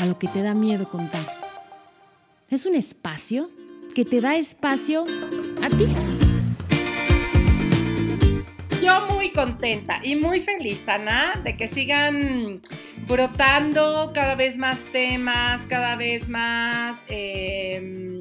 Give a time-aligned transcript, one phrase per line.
[0.00, 1.20] A lo que te da miedo contar.
[2.48, 3.50] Es un espacio
[3.94, 5.04] que te da espacio
[5.62, 5.86] a ti.
[8.82, 12.62] Yo muy contenta y muy feliz, Ana, de que sigan
[13.06, 18.20] brotando cada vez más temas, cada vez más eh,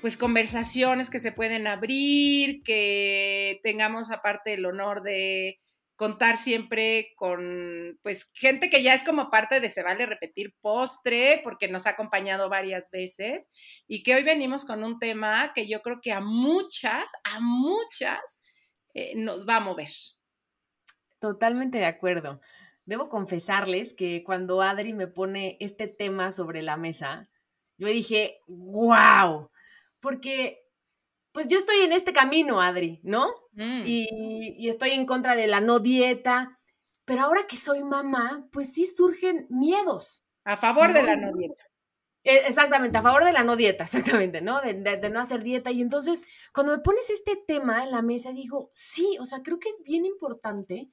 [0.00, 5.60] pues conversaciones que se pueden abrir, que tengamos aparte el honor de
[5.96, 11.40] contar siempre con pues gente que ya es como parte de Se vale repetir postre,
[11.44, 13.48] porque nos ha acompañado varias veces
[13.86, 18.40] y que hoy venimos con un tema que yo creo que a muchas, a muchas
[18.94, 19.88] eh, nos va a mover.
[21.20, 22.40] Totalmente de acuerdo.
[22.84, 27.22] Debo confesarles que cuando Adri me pone este tema sobre la mesa,
[27.78, 29.50] yo dije, wow,
[30.00, 30.63] porque
[31.34, 33.26] pues yo estoy en este camino, Adri, ¿no?
[33.54, 33.82] Mm.
[33.86, 36.60] Y, estoy en contra de la no dieta,
[37.04, 40.24] pero ahora que soy mamá, pues sí surgen miedos.
[40.44, 41.64] A favor de la no dieta.
[42.22, 43.82] E, exactamente, a favor de la no dieta,
[44.22, 44.60] exactamente, ¿no?
[44.60, 45.72] De, de, no hacer dieta.
[45.72, 46.24] Y entonces,
[46.54, 49.82] cuando me pones este tema en la mesa, digo, sí, o sea, creo que es
[49.84, 50.92] bien importante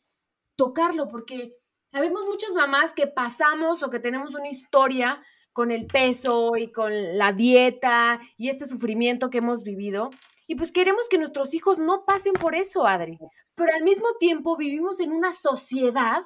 [0.57, 1.53] tocarlo, porque
[1.91, 5.21] sabemos muchas mamás que pasamos o que tenemos una historia
[5.53, 10.09] con el peso y con la dieta y este sufrimiento que hemos vivido.
[10.51, 13.17] Y pues queremos que nuestros hijos no pasen por eso, Adri.
[13.55, 16.23] Pero al mismo tiempo vivimos en una sociedad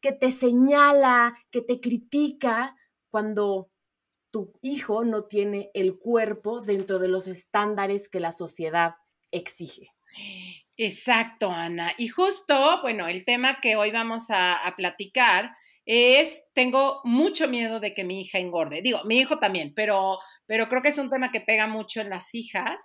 [0.00, 2.74] que te señala, que te critica
[3.10, 3.70] cuando
[4.32, 8.96] tu hijo no tiene el cuerpo dentro de los estándares que la sociedad
[9.30, 9.92] exige.
[10.76, 11.92] Exacto, Ana.
[11.96, 15.52] Y justo, bueno, el tema que hoy vamos a, a, platicar
[15.84, 18.82] es, tengo mucho miedo de que mi hija engorde.
[18.82, 22.10] Digo, mi hijo también, pero, pero creo que es un tema que pega mucho en
[22.10, 22.80] las hijas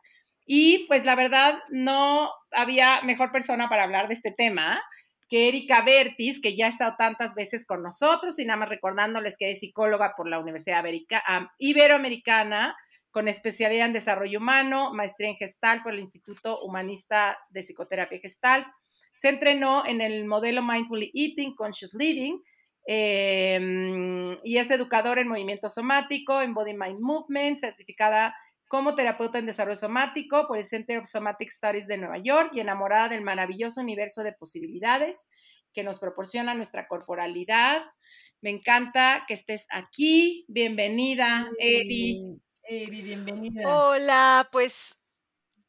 [0.46, 4.82] y pues la verdad no había mejor persona para hablar de este tema
[5.28, 9.38] que Erika Bertis, que ya ha estado tantas veces con nosotros y nada más recordándoles
[9.38, 10.84] que es psicóloga por la Universidad
[11.58, 12.76] Iberoamericana
[13.10, 18.68] con especialidad en desarrollo humano, maestría en gestal por el Instituto Humanista de Psicoterapia Gestal.
[19.14, 22.42] Se entrenó en el modelo Mindfully Eating, Conscious Living,
[22.86, 28.36] em, y es educadora en movimiento somático, en Body Mind Movement, certificada
[28.76, 32.60] como terapeuta en desarrollo somático por el Center of Somatic Studies de Nueva York y
[32.60, 35.30] enamorada del maravilloso universo de posibilidades
[35.72, 37.84] que nos proporciona nuestra corporalidad.
[38.42, 40.44] Me encanta que estés aquí.
[40.50, 42.38] Bienvenida, Evi.
[42.64, 43.74] Evi, bienvenida.
[43.74, 44.94] Hola, pues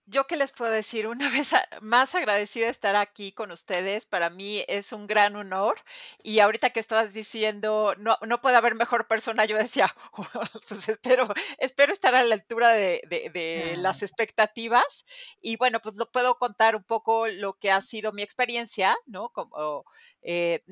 [0.06, 1.50] yo qué les puedo decir, una vez
[1.81, 5.77] más agradecida de estar aquí con ustedes, para mí es un gran honor
[6.22, 9.93] y ahorita que estabas diciendo, no, no puede haber mejor persona, yo decía,
[10.69, 11.28] pues espero,
[11.59, 13.03] espero estar a la altura de,
[13.33, 15.05] de, las expectativas
[15.41, 19.31] y bueno, pues lo puedo contar un poco lo que ha sido mi experiencia, ¿no?
[19.31, 19.84] Como
[20.23, 20.62] eh,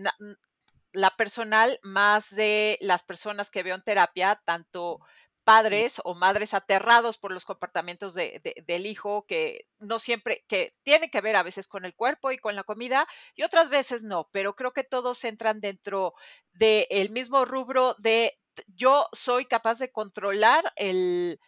[0.92, 5.00] la personal más de las personas que veo en terapia, tanto
[5.44, 11.10] padres o madres aterrados por los comportamientos de, del hijo que no siempre, que tiene
[11.10, 14.28] que ver a veces con el cuerpo y con la comida y otras veces no,
[14.32, 16.14] pero creo que todos entran dentro
[16.52, 18.38] del mismo rubro de
[18.68, 21.40] yo soy capaz de controlar el,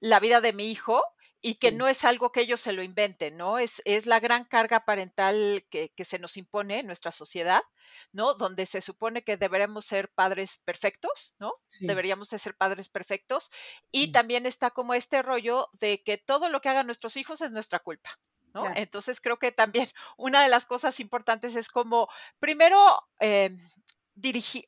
[0.00, 1.02] la vida de mi hijo
[1.46, 3.58] y que no es algo que ellos se lo inventen, ¿no?
[3.58, 7.60] Es, es la gran carga parental que, se nos impone en nuestra sociedad,
[8.12, 8.32] ¿no?
[8.32, 11.52] Donde se supone que deberemos ser padres perfectos, ¿no?
[11.80, 13.50] Deberíamos ser padres perfectos.
[13.90, 17.52] Y también está como este rollo de que todo lo que hagan nuestros hijos es
[17.52, 18.18] nuestra culpa.
[18.54, 18.64] ¿no?
[18.74, 22.08] Entonces creo que también una de las cosas importantes es como,
[22.40, 23.54] primero, eh,
[24.14, 24.64] dirigir,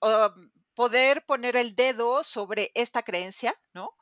[0.74, 3.96] poder poner el dedo sobre esta creencia, ¿no?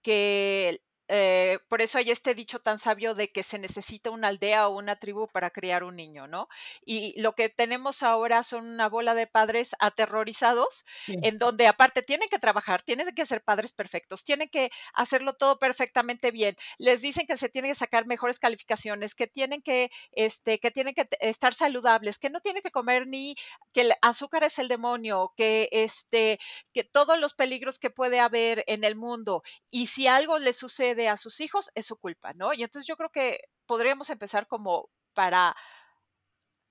[0.00, 0.80] Que
[1.12, 4.78] eh, por eso hay este dicho tan sabio de que se necesita una aldea o
[4.78, 6.48] una tribu para criar un niño, ¿no?
[6.84, 12.28] Y lo que tenemos ahora son una bola de padres aterrorizados, en donde aparte tienen
[12.28, 16.56] que trabajar, tienen que ser padres perfectos, tienen que hacerlo todo perfectamente bien.
[16.78, 20.94] Les dicen que se tienen que sacar mejores calificaciones, que tienen que, este, que tienen
[20.94, 23.34] que estar saludables, que no tienen que comer ni
[23.72, 26.38] que el azúcar es el demonio, que este,
[26.72, 29.42] que todos los peligros que puede haber en el mundo.
[29.70, 32.52] Y si algo les sucede a sus hijos, es su culpa, ¿no?
[32.52, 35.56] Y entonces yo creo que podríamos empezar como para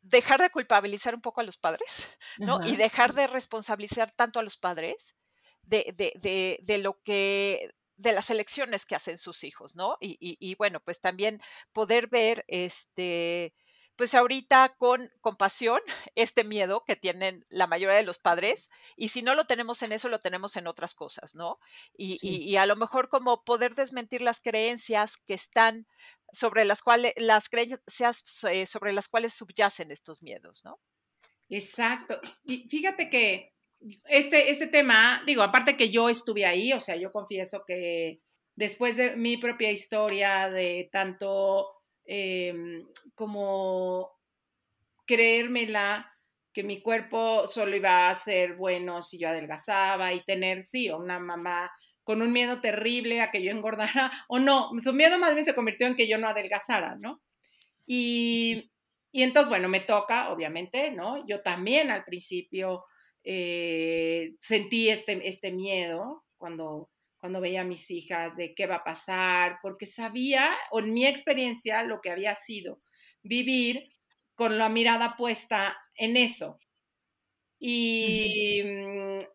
[0.02, 2.10] dejar de culpabilizar un poco a los padres,
[2.42, 2.60] ¿no?
[2.64, 5.16] Y dejar de responsabilizar tanto a los padres
[5.64, 9.98] de, de, de, de lo que de las elecciones que hacen sus hijos, ¿no?
[10.00, 11.42] Y, y, y, bueno, pues también
[11.74, 13.54] poder ver este,
[14.00, 15.82] pues ahorita con compasión
[16.16, 19.92] este miedo que tienen la mayoría de los padres y si no lo tenemos en
[19.92, 21.60] eso, lo tenemos en otras cosas, ¿no?
[21.98, 22.30] Y, sí.
[22.30, 25.86] y, y a lo mejor como poder desmentir las creencias que están
[26.32, 30.80] sobre las cuales, las creencias eh, sobre las cuales subyacen estos miedos, ¿no?
[31.50, 32.22] Exacto.
[32.46, 33.54] Y fíjate que
[34.06, 38.22] este, este tema, digo, aparte que yo estuve ahí, o sea, yo confieso que
[38.56, 41.79] después de mi propia historia, de tanto
[42.12, 42.84] eh,
[43.14, 44.10] como
[45.06, 46.12] creérmela,
[46.52, 51.20] que mi cuerpo solo iba a ser bueno si yo adelgazaba y tener, sí, una
[51.20, 51.72] mamá
[52.04, 55.54] con un miedo terrible a que yo engordara, o no, su miedo más bien se
[55.54, 57.22] convirtió en que yo no adelgazara, ¿no?
[57.86, 58.72] Y,
[59.12, 61.24] y entonces, bueno, me toca, obviamente, ¿no?
[61.28, 62.86] Yo también al principio
[63.24, 68.84] eh, sentí este, este miedo cuando, cuando veía a mis hijas de qué va a
[68.84, 72.82] pasar, porque sabía, o en mi experiencia, lo que había sido
[73.22, 73.90] vivir
[74.36, 76.60] con la mirada puesta en eso.
[77.60, 79.30] Y uh -huh.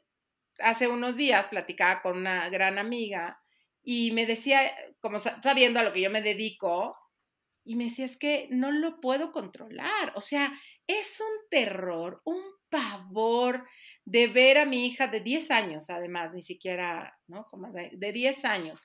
[0.60, 3.38] hace unos días platicaba con una gran amiga
[3.82, 6.96] y me decía, como sabiendo a lo que yo me dedico,
[7.64, 10.12] y me decía, es que no lo puedo controlar.
[10.16, 10.52] O sea,
[10.86, 13.66] es un terror, un pavor
[14.04, 17.46] de ver a mi hija de 10 años, además, ni siquiera, ¿no?
[17.46, 18.80] Como de, de 10 años,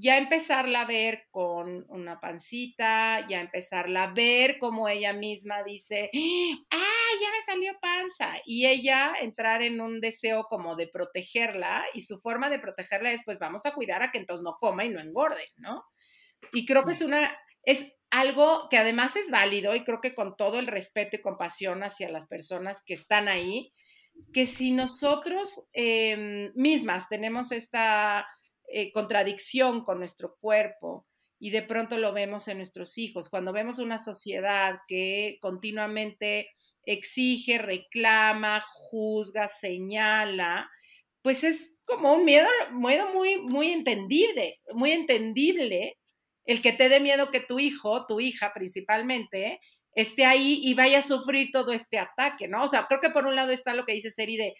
[0.00, 6.08] ya empezarla a ver con una pancita, ya empezarla a ver como ella misma dice,
[6.70, 12.02] ah, ya me salió panza, y ella entrar en un deseo como de protegerla, y
[12.02, 14.90] su forma de protegerla es, pues vamos a cuidar a que entonces no coma y
[14.90, 15.84] no engorde, ¿no?
[16.52, 16.88] Y creo sí.
[16.88, 20.68] que es una, es algo que además es válido, y creo que con todo el
[20.68, 23.74] respeto y compasión hacia las personas que están ahí,
[24.32, 28.26] que si nosotros eh, mismas tenemos esta
[28.70, 31.06] eh, contradicción con nuestro cuerpo
[31.40, 36.48] y de pronto lo vemos en nuestros hijos, cuando vemos una sociedad que continuamente
[36.84, 40.68] exige, reclama, juzga, señala,
[41.22, 45.96] pues es como un miedo, miedo muy, muy entendible, muy entendible
[46.44, 49.60] el que te dé miedo que tu hijo, tu hija principalmente,
[49.98, 52.62] esté ahí y vaya a sufrir todo este ataque, ¿no?
[52.62, 54.54] O sea, creo que por un lado está lo que dice Seri de,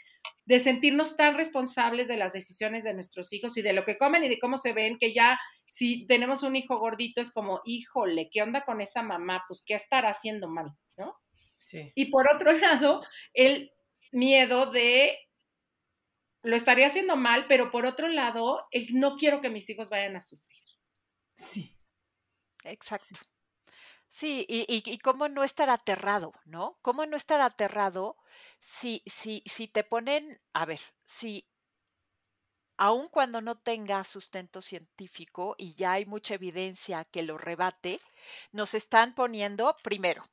[0.46, 4.25] de sentirnos tan responsables de las decisiones de nuestros hijos y de lo que comen
[4.25, 5.38] y de cómo se ven, que ya
[5.69, 9.44] si tenemos un hijo gordito es como, híjole, ¿qué onda con esa mamá?
[9.46, 11.14] Pues, ¿qué estará haciendo mal, no?
[11.62, 11.93] Sí.
[11.94, 13.70] Y por otro lado, el
[14.11, 15.20] miedo de
[16.43, 20.17] lo estaría haciendo mal, pero por otro lado, el no quiero que mis hijos vayan
[20.17, 20.64] a sufrir.
[21.37, 21.70] Sí.
[22.64, 23.14] Exacto.
[23.14, 23.38] Sí.
[24.20, 26.79] Sí, y, y, y, cómo no estar aterrado, ¿no?
[26.82, 28.17] ¿Cómo no estar aterrado
[28.61, 31.47] si, si, si te ponen, a ver, si
[32.79, 38.00] aun cuando no tenga sustento científico y ya hay mucha evidencia que lo rebate,
[38.53, 40.25] nos están poniendo, primero,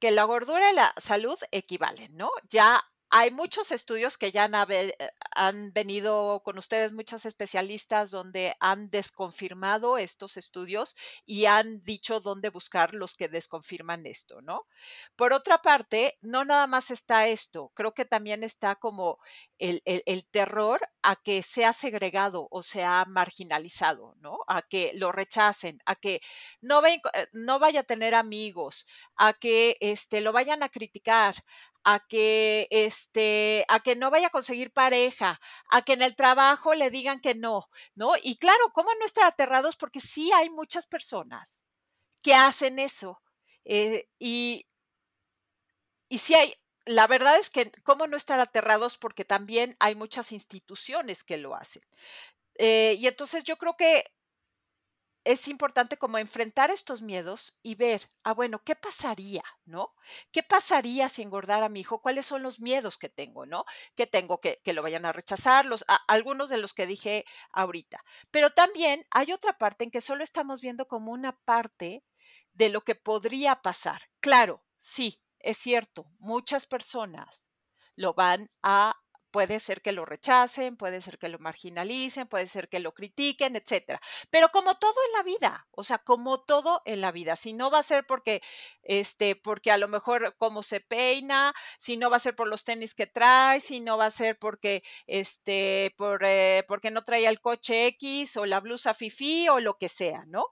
[0.00, 2.30] que la gordura y la salud equivalen, ¿no?
[2.50, 4.96] Ya hay muchos estudios que ya han, eh,
[5.30, 12.50] han, venido con ustedes, muchas especialistas, donde han desconfirmado estos estudios y han dicho dónde
[12.50, 14.66] buscar los que desconfirman esto, ¿no?
[15.14, 19.18] Por otra parte, no nada más está esto, creo que también está como
[19.58, 19.82] el,
[20.30, 24.40] terror a que sea segregado o sea marginalizado, ¿no?
[24.48, 26.20] A que lo rechacen, a que
[26.60, 27.00] no, eh,
[27.32, 28.86] no vaya a tener amigos,
[29.16, 31.34] a que este, lo vayan a criticar,
[31.92, 35.40] a que este a que no vaya a conseguir pareja,
[35.70, 38.12] a que en el trabajo le digan que no, ¿no?
[38.22, 39.76] Y claro, ¿cómo no estar aterrados?
[39.76, 41.60] Porque sí hay muchas personas
[42.22, 43.20] que hacen eso.
[43.64, 44.66] Eh, y,
[46.08, 50.32] y sí hay, la verdad es que cómo no estar aterrados porque también hay muchas
[50.32, 51.82] instituciones que lo hacen.
[52.56, 54.04] Eh, y entonces yo creo que
[55.26, 59.92] es importante como enfrentar estos miedos y ver, ah, bueno, ¿qué pasaría, no?
[60.30, 62.00] ¿Qué pasaría si engordara a mi hijo?
[62.00, 63.64] ¿Cuáles son los miedos que tengo, no?
[63.96, 67.24] Que tengo que, que lo vayan a rechazar, los, a, algunos de los que dije
[67.50, 68.04] ahorita.
[68.30, 72.04] Pero también hay otra parte en que solo estamos viendo como una parte
[72.52, 74.02] de lo que podría pasar.
[74.20, 77.50] Claro, sí, es cierto, muchas personas
[77.96, 78.94] lo van a
[79.36, 83.54] puede ser que lo rechacen, puede ser que lo marginalicen, puede ser que lo critiquen,
[83.54, 84.00] etcétera.
[84.30, 87.70] Pero como todo en la vida, o sea, como todo en la vida, si no
[87.70, 88.40] va a ser porque
[88.82, 92.64] este porque a lo mejor cómo se peina, si no va a ser por los
[92.64, 97.28] tenis que trae, si no va a ser porque este por eh, porque no traía
[97.28, 100.46] el coche X o la blusa fifi o lo que sea, ¿no?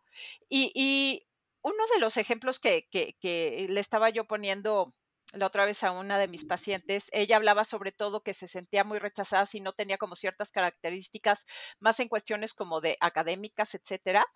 [0.51, 1.27] Y,
[1.63, 4.93] uno de los ejemplos que, que le estaba yo poniendo
[5.35, 8.85] la otra vez a una de mis pacientes, ella hablaba sobre todo que se sentía
[8.85, 11.47] muy rechazada si no tenía como ciertas características,
[11.81, 14.27] más en cuestiones como de académicas, etcétera.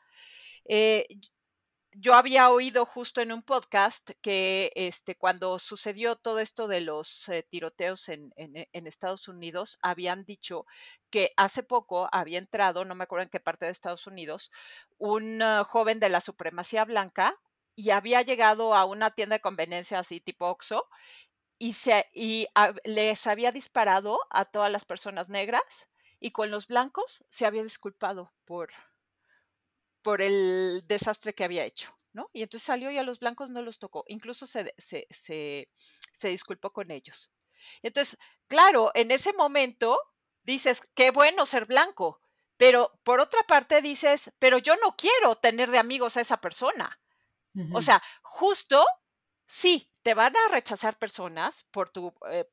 [0.64, 1.06] Eh,
[1.92, 7.28] yo había oído justo en un podcast que este, cuando sucedió todo esto de los
[7.28, 10.66] eh, tiroteos en, en, Estados Unidos, habían dicho
[11.10, 14.50] que hace poco había entrado, no me acuerdo en qué parte de Estados Unidos,
[14.98, 17.36] un uh, joven de la supremacía blanca
[17.78, 20.88] y había llegado a una tienda de conveniencia así tipo Oxxo
[21.58, 22.48] y, se, y
[22.82, 28.32] les había disparado a todas las personas negras y con los blancos se había disculpado
[28.46, 28.70] por,
[30.02, 32.28] por el desastre que había hecho, ¿no?
[32.32, 36.72] Y entonces salió y a los blancos no los tocó, incluso se, se, se, disculpó
[36.72, 37.30] con ellos.
[37.84, 38.18] Entonces,
[38.48, 40.00] claro, en ese momento
[40.42, 42.20] dices, qué bueno ser blanco,
[42.56, 46.98] pero por otra parte dices, pero yo no quiero tener de amigos a esa persona.
[47.72, 48.84] O sea, justo,
[49.46, 52.46] sí, te van a rechazar personas por tu, eh,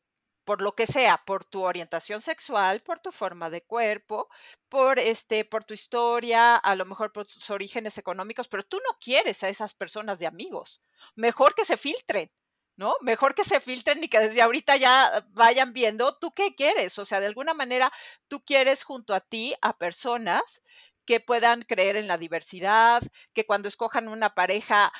[0.45, 4.29] por lo que sea, por tu orientación sexual, por tu forma de cuerpo,
[4.69, 8.97] por este, por tu historia, a lo mejor por tus orígenes económicos, pero tú no
[8.99, 10.81] quieres a esas personas de amigos.
[11.15, 12.31] Mejor que se filtren,
[12.77, 12.95] ¿no?
[13.01, 16.97] Mejor que se filtren y que desde ahorita ya vayan viendo tú qué quieres.
[16.99, 17.91] O sea, de alguna manera
[18.27, 20.61] tú quieres junto a ti a personas
[21.05, 24.91] que puedan creer en la diversidad, que cuando escojan una pareja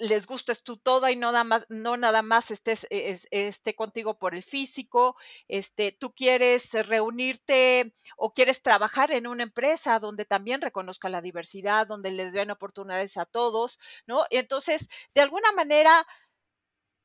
[0.00, 4.34] les gustes tú toda y no nada más, no nada más estés esté contigo por
[4.34, 5.16] el físico,
[5.46, 11.86] este, tú quieres reunirte o quieres trabajar en una empresa donde también reconozca la diversidad,
[11.86, 14.24] donde les den oportunidades a todos, ¿no?
[14.30, 16.06] Y entonces, de alguna manera,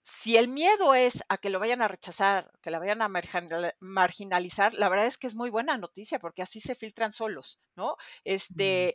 [0.07, 3.09] si el miedo es a que lo vayan a rechazar, que la vayan a
[3.79, 7.97] marginalizar, la verdad es que es muy buena noticia porque así se filtran solos, ¿no?
[8.23, 8.93] Este,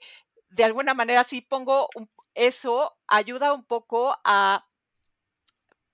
[0.50, 1.88] de alguna manera sí pongo
[2.33, 4.64] eso ayuda un poco a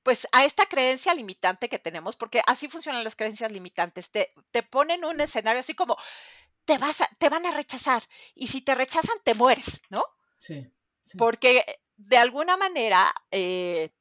[0.03, 4.11] pues a esta creencia limitante que tenemos, porque así funcionan las creencias limitantes.
[4.11, 5.97] Te, te ponen un escenario así como,
[6.67, 8.03] te, vas te van a rechazar
[8.35, 10.05] y si te rechazan, te mueres, ¿no?
[10.37, 10.71] Sí.
[11.17, 13.95] Porque de alguna manera eh,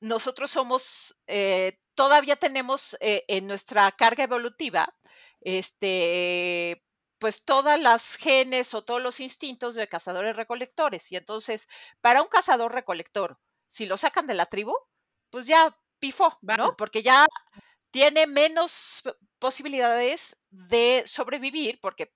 [0.00, 4.94] nosotros somos, eh, todavía tenemos eh, en nuestra carga evolutiva,
[5.40, 6.82] este,
[7.18, 11.10] pues todas las genes o todos los instintos de cazadores recolectores.
[11.12, 11.68] Y entonces,
[12.00, 13.38] para un cazador recolector,
[13.68, 14.74] si lo sacan de la tribu,
[15.30, 16.76] pues ya pifó, ¿no?
[16.76, 17.26] Porque ya
[17.90, 19.02] tiene menos
[19.38, 22.12] posibilidades de sobrevivir porque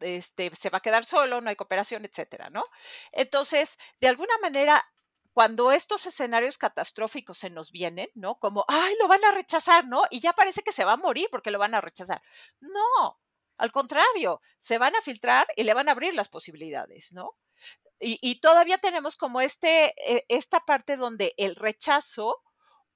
[0.00, 2.64] este, se va a quedar solo, no hay cooperación, etcétera, ¿no?
[3.12, 4.84] Entonces, de alguna manera,
[5.32, 8.38] cuando estos escenarios catastróficos se nos vienen, ¿no?
[8.38, 10.02] Como, ay, lo van a rechazar, ¿no?
[10.10, 12.20] Y ya parece que se va a morir porque lo van a rechazar.
[12.60, 13.20] No,
[13.56, 17.36] al contrario, se van a filtrar y le van a abrir las posibilidades, ¿no?
[18.02, 22.42] Y, todavía tenemos como este, e, esta parte donde el rechazo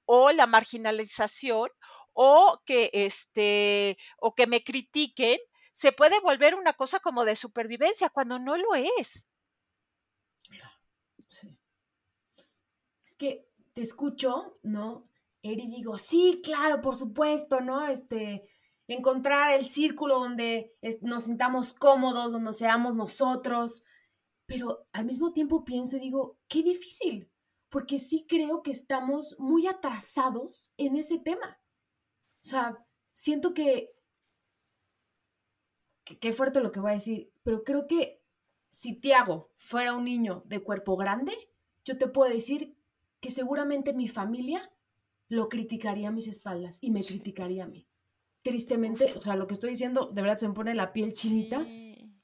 [0.05, 1.69] o la marginalización
[2.13, 5.39] o que, este, o que me critiquen
[5.73, 9.27] se puede volver una cosa como de supervivencia cuando no lo es.
[11.29, 11.55] Sí.
[13.17, 15.07] Que te escucho, ¿no?
[15.41, 17.85] Eri, digo, sí, claro, por supuesto, ¿no?
[17.87, 18.47] Este,
[18.87, 23.85] encontrar el círculo donde nos sintamos cómodos, donde seamos nosotros,
[24.45, 27.31] pero al mismo tiempo pienso y digo, qué difícil,
[27.69, 31.59] porque sí creo que estamos muy atrasados en ese tema.
[32.43, 33.91] O sea, siento que,
[36.03, 38.21] qué fuerte lo que voy a decir, pero creo que
[38.69, 41.33] si Tiago fuera un niño de cuerpo grande,
[41.85, 42.74] yo te puedo decir
[43.19, 44.71] que seguramente mi familia
[45.27, 47.87] lo criticaría a mis espaldas y me criticaría a mí
[48.45, 51.65] tristemente, o sea, lo que estoy diciendo, de verdad se me pone la piel chinita,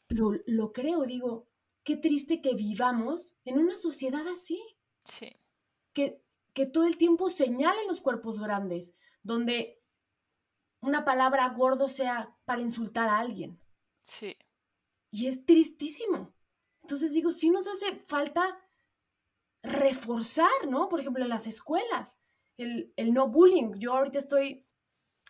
[0.05, 1.50] pero lo creo, digo,
[1.83, 4.62] qué triste que vivamos en una sociedad así.
[5.03, 5.36] Sí.
[5.93, 9.81] Que, que todo el tiempo señalen los cuerpos grandes, donde
[10.79, 13.60] una palabra gordo sea para insultar a alguien.
[14.03, 14.38] Sí.
[15.10, 16.36] Y es tristísimo.
[16.83, 18.60] Entonces digo, sí nos hace falta
[19.63, 20.89] reforzar, ¿no?
[20.89, 22.23] Por ejemplo, en las escuelas,
[22.57, 23.73] el, el no bullying.
[23.77, 24.65] Yo ahorita estoy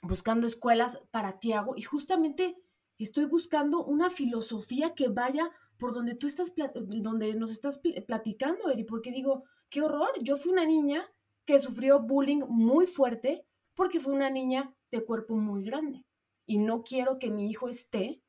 [0.01, 2.57] buscando escuelas para Tiago y justamente
[2.97, 8.83] estoy buscando una filosofía que vaya por donde tú estás, donde nos estás platicando, Eri,
[8.83, 11.09] porque digo, qué horror, yo fui una niña
[11.45, 16.05] que sufrió bullying muy fuerte porque fue una niña de cuerpo muy grande
[16.45, 18.21] y no quiero que mi hijo esté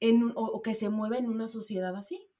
[0.00, 2.30] en, o, que se mueva en una sociedad así.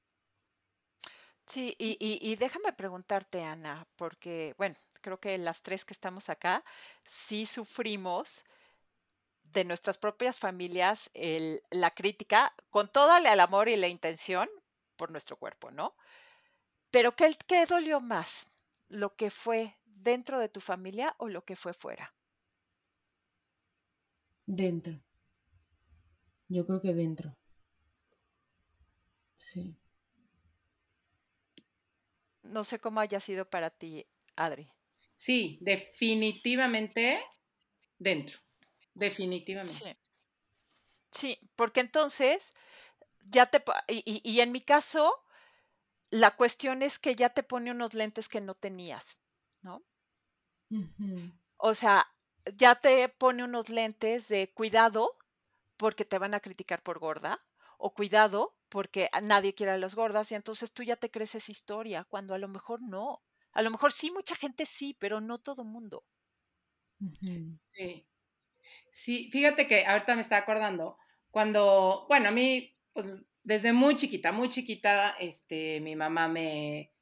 [1.48, 6.62] Sí, y, y déjame preguntarte, Ana, porque, bueno, creo que las tres que estamos acá
[7.06, 8.44] sí sufrimos
[9.42, 11.10] de nuestras propias familias
[11.70, 14.48] la crítica con todo el amor y la intención
[14.96, 15.94] por nuestro cuerpo, ¿no?
[16.90, 18.46] Pero ¿qué, ¿qué dolió más?
[18.88, 22.14] Lo que fue dentro de tu familia o lo que fue fuera?
[24.46, 25.00] Dentro.
[26.48, 27.36] Yo creo que dentro.
[29.36, 29.76] Sí.
[32.48, 34.70] No sé cómo haya sido para ti, Adri.
[35.14, 37.22] Sí, definitivamente
[37.98, 38.38] dentro.
[38.94, 39.72] Definitivamente.
[39.74, 39.96] Sí.
[41.10, 42.52] Sí, porque entonces
[43.30, 43.62] ya te...
[43.88, 45.24] Y, y- en mi caso,
[46.10, 49.18] la cuestión es que ya te pone unos lentes que no tenías,
[49.62, 49.82] ¿no?
[51.58, 52.06] O sea,
[52.56, 55.16] ya te pone unos lentes de cuidado
[55.76, 57.40] porque te van a criticar por gorda
[57.78, 61.34] o cuidado porque a nadie quiere a las gordas y entonces tú ya te crees
[61.34, 63.22] esa historia cuando a lo mejor no.
[63.52, 66.04] A lo mejor sí, mucha gente sí, pero no todo mundo.
[67.72, 68.06] Sí.
[68.90, 70.98] Sí, fíjate que ahorita me está acordando,
[71.30, 76.92] cuando, bueno, a mí, pues desde muy chiquita, muy chiquita, este, mi mamá me,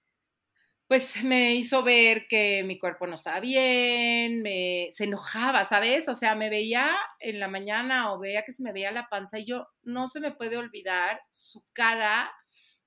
[0.89, 6.09] pues me hizo ver que mi cuerpo no estaba bien, me, se enojaba, ¿sabes?
[6.09, 9.39] O sea, me veía en la mañana o veía que se me veía la panza
[9.39, 12.33] y yo no se me puede olvidar su cara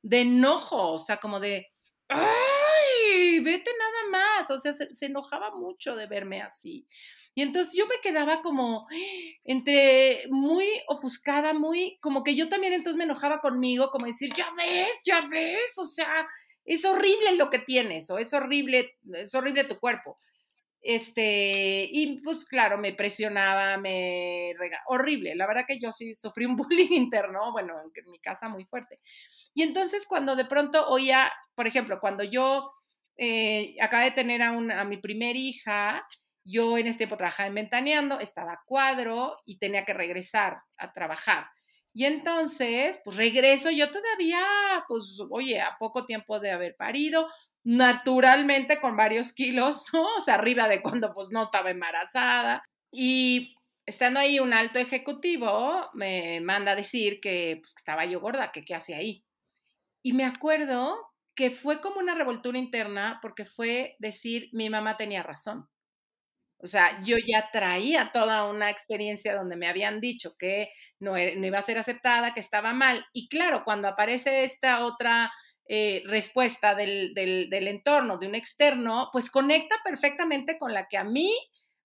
[0.01, 1.67] de enojo, o sea, como de,
[2.07, 3.39] ¡ay!
[3.41, 6.87] Vete nada más, o sea, se, se enojaba mucho de verme así.
[7.35, 8.87] Y entonces yo me quedaba como
[9.43, 14.51] entre muy ofuscada, muy, como que yo también entonces me enojaba conmigo, como decir, ya
[14.57, 16.27] ves, ya ves, o sea,
[16.69, 20.15] es horrible lo que tienes, o es horrible, es horrible tu cuerpo.
[20.81, 24.53] Este, y pues claro, me presionaba, me
[24.87, 25.35] horrible.
[25.35, 28.99] La verdad que yo sí sufrí un bullying interno, bueno, en, mi casa muy fuerte.
[29.55, 32.71] Y entonces cuando de pronto oía, por ejemplo, cuando yo
[33.17, 34.53] eh, acabé de tener a,
[34.85, 36.05] mi primer hija,
[36.45, 41.47] yo en este tiempo trabajaba en Ventaneando, estaba cuadro y tenía que regresar a trabajar.
[41.93, 44.41] Y entonces, pues regreso yo todavía,
[44.87, 47.27] pues, oye, a poco tiempo de haber parido,
[47.63, 50.03] naturalmente con varios kilos, ¿no?
[50.17, 52.63] O sea, arriba de cuando pues no estaba embarazada.
[52.91, 53.55] Y
[53.85, 58.63] estando ahí un alto ejecutivo me manda a decir que, pues, estaba yo gorda, que
[58.65, 59.23] qué hacía ahí.
[60.03, 60.97] Y me acuerdo
[61.35, 65.67] que fue como una revoltura interna porque fue decir, mi mamá tenía razón.
[66.61, 71.47] O sea, yo ya traía toda una experiencia donde me habían dicho que no, no
[71.47, 73.05] iba a ser aceptada, que estaba mal.
[73.13, 75.31] Y claro, cuando aparece esta otra
[75.67, 81.03] eh, respuesta del, del, entorno, de un externo, pues conecta perfectamente con la que a
[81.03, 81.31] mí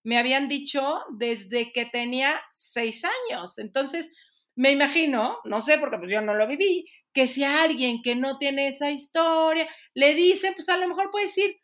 [0.03, 3.59] me habían dicho desde que tenía seis años.
[3.59, 4.11] Entonces,
[4.55, 8.37] me imagino, no sé, porque pues yo no lo viví, que si alguien que no
[8.37, 11.55] tiene esa historia le dice, pues a lo mejor puede decir,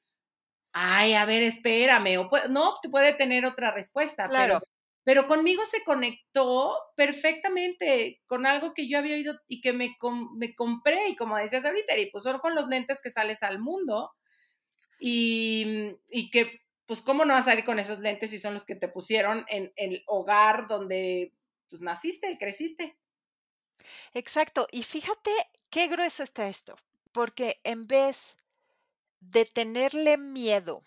[0.74, 4.60] ay, a ver, espérame, o no, puede tener otra respuesta, claro.
[4.60, 4.72] pero,
[5.04, 9.98] pero conmigo se conectó perfectamente con algo que yo había oído y que me,
[10.36, 13.60] me compré, y como decías ahorita, y pues son con los lentes que sales al
[13.60, 14.12] mundo,
[15.00, 18.66] y, y que, pues, ¿cómo no vas a salir con esos lentes si son los
[18.66, 21.34] que te pusieron en, el hogar donde
[21.70, 22.98] pues, naciste, creciste?
[24.14, 25.32] Exacto, y fíjate
[25.72, 26.76] qué grueso está esto,
[27.12, 28.38] porque en vez
[29.20, 30.84] de tenerle miedo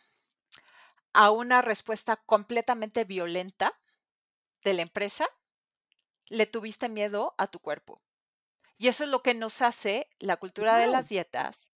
[1.12, 3.76] a una respuesta completamente violenta
[4.64, 5.28] de la empresa,
[6.26, 8.00] le tuviste miedo a tu cuerpo.
[8.76, 11.70] Y eso es lo que nos hace la cultura de las dietas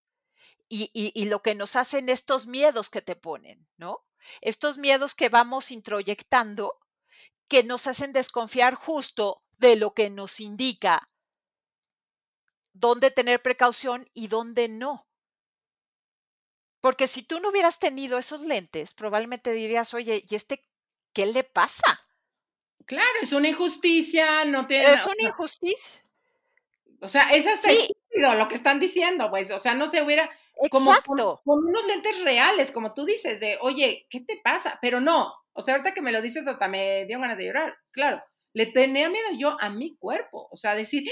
[0.69, 4.05] y, y, y, lo que nos hacen estos miedos que te ponen, ¿no?
[4.41, 6.77] Estos miedos que vamos introyectando
[7.47, 11.09] que nos hacen desconfiar justo de lo que nos indica
[12.73, 15.07] dónde tener precaución y dónde no.
[16.81, 20.65] Porque si tú no hubieras tenido esos lentes, probablemente dirías, oye, ¿y este
[21.13, 22.01] qué le pasa?
[22.89, 24.87] Claro, es una injusticia, no tiene.
[24.87, 26.03] Es una injusticia.
[27.01, 27.77] O sea, es hasta sí.
[27.81, 29.51] estúpido lo que están diciendo, pues.
[29.51, 30.31] O sea, no se hubiera.
[30.71, 34.79] Como con, con, unos lentes reales, como tú dices, de, oye, ¿qué te pasa?
[34.81, 35.35] Pero no.
[35.53, 37.77] O sea, ahorita que me lo dices, hasta me dio ganas de llorar.
[37.93, 38.23] Claro,
[38.55, 40.49] le tenía miedo yo a mi cuerpo.
[40.51, 41.05] O sea, decir,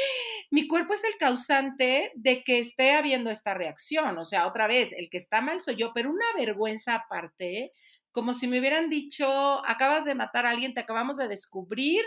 [0.51, 4.17] mi cuerpo es el causante de que esté habiendo esta reacción.
[4.17, 7.73] O sea, otra vez, el que está mal soy yo, pero una vergüenza aparte,
[8.17, 9.29] como si me hubieran dicho,
[9.67, 12.03] acabas de matar a alguien, te acabamos de descubrir.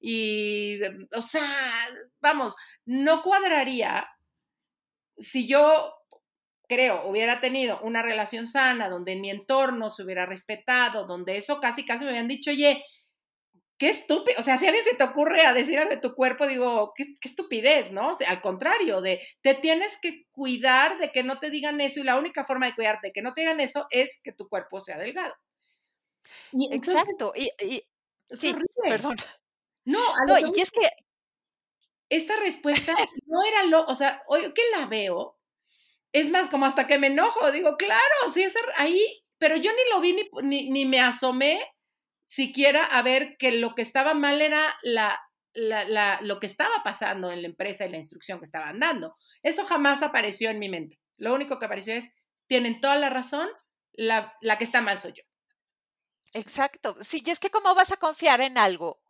[0.00, 0.78] Y,
[1.16, 1.88] o sea,
[2.20, 2.54] vamos,
[2.86, 4.06] no cuadraría
[5.16, 5.92] si yo
[6.68, 11.58] creo, hubiera tenido una relación sana, donde en mi entorno se hubiera respetado, donde eso
[11.60, 12.84] casi, casi me habían dicho, oye,
[13.78, 16.14] qué estúpido, o sea, si a alguien se te ocurre a decir algo de tu
[16.14, 18.10] cuerpo, digo, qué, qué, estupidez, ¿no?
[18.10, 21.98] O sea, al contrario, de te tienes que cuidar de que no te digan eso
[21.98, 24.48] y la única forma de cuidarte de que no te digan eso es que tu
[24.48, 25.34] cuerpo sea delgado.
[26.52, 27.84] Y entonces, Exacto, y, y
[28.30, 28.68] sí, horrible.
[28.88, 29.16] perdón.
[29.84, 30.88] No, no y es que
[32.10, 32.92] esta respuesta
[33.26, 35.38] no era lo, o sea, hoy que la veo,
[36.12, 39.90] es más, como hasta que me enojo, digo, claro, sí, es ahí pero yo ni
[39.90, 41.60] lo vi ni, ni, ni me asomé
[42.26, 45.18] siquiera a ver que lo que estaba mal era la,
[45.54, 49.16] la, la, lo que estaba pasando en la empresa y la instrucción que estaban dando.
[49.42, 51.00] Eso jamás apareció en mi mente.
[51.16, 52.06] Lo único que apareció es,
[52.46, 53.48] tienen toda la razón,
[53.92, 55.22] la, la que está mal soy yo.
[56.32, 56.96] Exacto.
[57.02, 59.00] Sí, y es que cómo vas a confiar en algo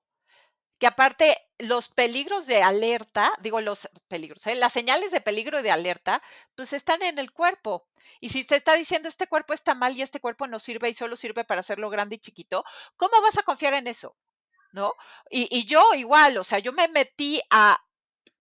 [0.78, 4.54] que aparte los peligros de alerta, digo los peligros, ¿eh?
[4.56, 6.22] las señales de peligro y de alerta,
[6.56, 7.88] pues están en el cuerpo.
[8.20, 10.94] Y si te está diciendo este cuerpo está mal y este cuerpo no sirve y
[10.94, 12.64] solo sirve para hacerlo grande y chiquito,
[12.96, 14.16] ¿cómo vas a confiar en eso?
[14.72, 14.94] ¿No?
[15.30, 17.78] Y, y yo igual, o sea, yo me metí a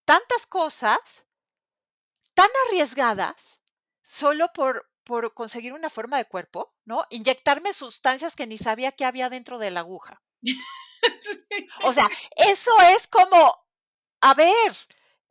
[0.06, 1.26] tantas cosas
[2.34, 3.60] tan arriesgadas
[4.02, 7.06] solo por, por conseguir una forma de cuerpo, ¿no?
[7.08, 10.22] Inyectarme sustancias que ni sabía que había dentro de la aguja.
[11.84, 13.56] O sea, eso es como,
[14.20, 14.72] a ver,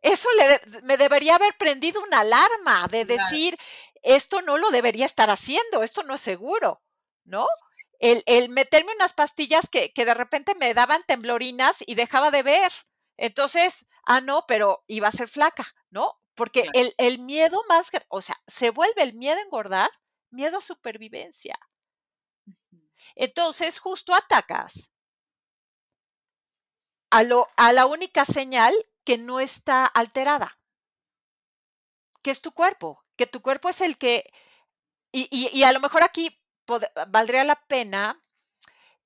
[0.01, 3.57] eso le, me debería haber prendido una alarma de decir,
[4.01, 6.81] esto no lo debería estar haciendo, esto no es seguro,
[7.25, 7.45] ¿no?
[7.99, 12.43] El, el meterme unas pastillas que, que de repente me daban temblorinas y dejaba de
[12.43, 12.71] ver.
[13.17, 16.17] Entonces, ah, no, pero iba a ser flaca, ¿no?
[16.37, 16.71] Porque Claro.
[16.73, 19.91] el, el miedo más, o sea, se vuelve el miedo a engordar,
[20.31, 21.59] miedo a supervivencia.
[23.17, 24.89] Entonces, justo atacas
[27.11, 28.73] a, lo, a la única señal
[29.03, 30.57] que no está alterada,
[32.23, 34.31] que es tu cuerpo, que tu cuerpo es el que,
[35.11, 38.21] y, y- y a lo mejor aquí pod- valdría la pena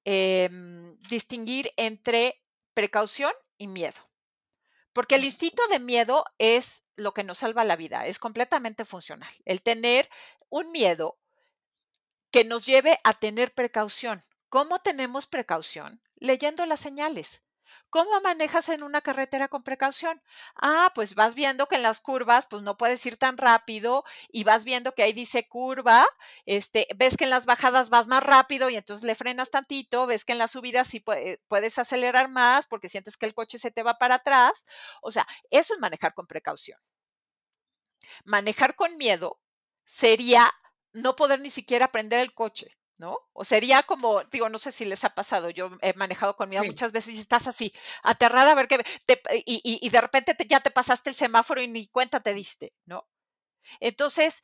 [0.06, 2.42] em, distinguir entre
[2.74, 4.00] precaución y miedo.
[4.94, 9.32] Porque el instinto de miedo es lo que nos salva la vida, es completamente funcional.
[9.46, 10.10] El tener
[10.50, 11.18] un miedo
[12.32, 14.24] que nos lleve a tener precaución.
[14.50, 16.02] ¿Cómo tenemos precaución?
[16.16, 17.42] Leyendo las señales.
[17.90, 20.22] ¿Cómo manejas en una carretera con precaución?
[20.56, 24.44] Ah, pues vas viendo que en las curvas pues no puedes ir tan rápido y
[24.44, 26.08] vas viendo que ahí dice curva,
[26.46, 30.26] este, ves que en las bajadas vas más rápido y entonces le frenas tantito, ves
[30.26, 33.72] que en las subidas sí pue- puedes acelerar más porque sientes que el coche se
[33.72, 34.54] te va para atrás.
[35.02, 36.80] O sea, eso es manejar con precaución.
[38.26, 39.40] Manejar con miedo
[39.86, 40.52] sería
[40.92, 43.20] no poder ni siquiera prender el coche, ¿no?
[43.34, 46.64] O sería como, digo, no sé si les ha pasado, yo he manejado con miedo
[46.64, 46.68] Sí.
[46.68, 50.36] muchas veces y estás así, aterrada a ver qué, te- y, y- y de repente
[50.36, 53.08] te- ya te pasaste el semáforo y ni cuenta te diste, ¿no?
[53.82, 54.44] Entonces,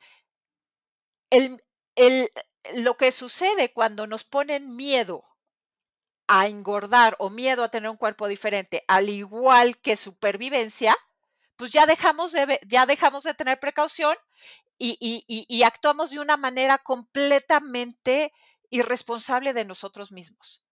[1.30, 1.64] el,
[1.96, 2.30] el-
[2.74, 5.22] lo que sucede cuando nos ponen miedo
[6.28, 10.96] a engordar o miedo a tener un cuerpo diferente, al igual que supervivencia,
[11.58, 14.16] pues ya dejamos de, ya dejamos de tener precaución
[14.78, 18.32] y, y- y- y actuamos de una manera completamente
[18.70, 20.62] irresponsable de nosotros mismos.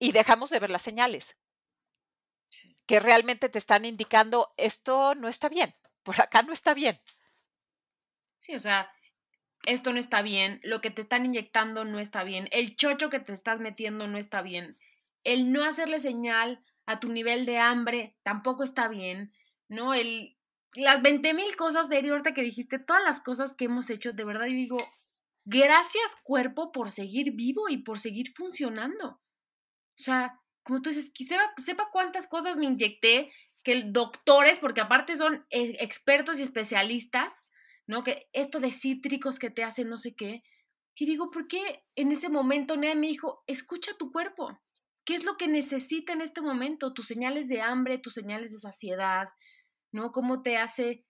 [0.00, 1.38] Y dejamos de ver las señales
[2.86, 7.00] que realmente te están indicando esto no está bien, por acá no está bien.
[8.38, 8.90] Sí, o sea,
[9.66, 13.20] esto no está bien, lo que te están inyectando no está bien, el chocho que
[13.20, 14.78] te estás metiendo no está bien,
[15.24, 19.32] el no hacerle señal a tu nivel de hambre tampoco está bien,
[19.68, 19.94] ¿no?
[19.94, 20.36] El,
[20.74, 24.24] las 20 mil cosas, de ahorita que dijiste, todas las cosas que hemos hecho, de
[24.24, 24.78] verdad, yo digo,
[25.44, 29.08] gracias cuerpo por seguir vivo y por seguir funcionando.
[29.08, 34.80] O sea, como tú dices, que sepa, sepa cuántas cosas me inyecté, que doctores, porque
[34.80, 37.48] aparte son eh, expertos y especialistas,
[37.86, 38.04] ¿no?
[38.04, 40.42] Que esto de cítricos que te hacen no sé qué.
[40.96, 44.60] Y digo, ¿por qué en ese momento Nea me dijo, escucha tu cuerpo?
[45.10, 46.92] ¿Qué es lo que necesita en este momento?
[46.92, 49.26] Tus señales de hambre, tus señales de saciedad,
[49.90, 50.12] ¿no?
[50.12, 51.04] ¿Cómo te hace,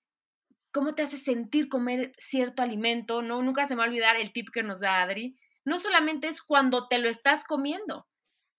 [0.72, 3.20] cómo te hace sentir comer cierto alimento?
[3.20, 3.42] ¿No?
[3.42, 5.36] Nunca se me va a olvidar el tip que nos da Adri.
[5.66, 8.08] No solamente es cuando te lo estás comiendo,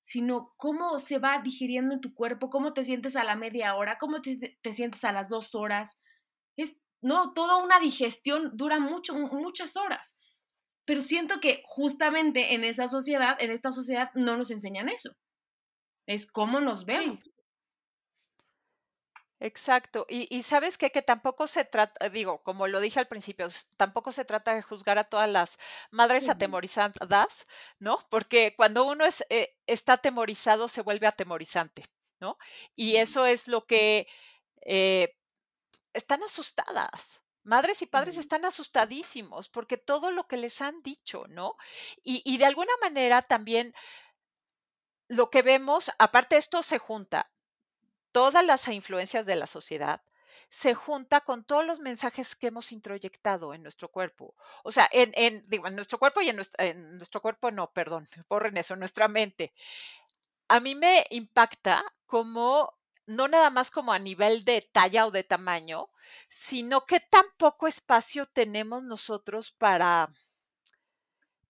[0.03, 3.97] sino cómo se va digiriendo en tu cuerpo, cómo te sientes a la media hora,
[3.97, 6.03] cómo te, te sientes a las dos horas.
[6.55, 10.19] Es, no, toda una digestión dura mucho, muchas horas.
[10.85, 15.17] Pero siento que justamente en esa sociedad, en esta sociedad, no nos enseñan eso.
[16.15, 17.23] Es cómo nos vemos.
[17.23, 17.31] Sí.
[19.39, 20.05] Exacto.
[20.09, 20.91] Y, y sabes qué?
[20.91, 23.47] que tampoco se trata, digo, como lo dije al principio,
[23.77, 25.57] tampoco se trata de juzgar a todas las
[25.89, 27.47] madres atemorizadas,
[27.79, 28.05] ¿no?
[28.09, 31.85] Porque cuando uno es, eh, está atemorizado se vuelve atemorizante,
[32.19, 32.37] ¿no?
[32.75, 34.07] Y eso es lo que
[34.63, 35.15] eh,
[35.93, 37.21] están asustadas.
[37.43, 41.55] Madres y padres están asustadísimos porque todo lo que les han dicho, ¿no?
[42.03, 43.73] Y, y de alguna manera también
[45.11, 47.29] lo que vemos, aparte esto se junta,
[48.13, 50.01] todas las influencias de la sociedad
[50.47, 54.35] se junta con todos los mensajes que hemos introyectado en nuestro cuerpo.
[54.63, 57.71] O sea, en, en, digo, en nuestro cuerpo y en nuestra, en nuestro cuerpo no,
[57.71, 59.53] perdón, borren eso, en nuestra mente.
[60.47, 62.73] A mí me impacta como,
[63.05, 65.89] no nada más como a nivel de talla o de tamaño,
[66.29, 70.09] sino que tan poco espacio tenemos nosotros para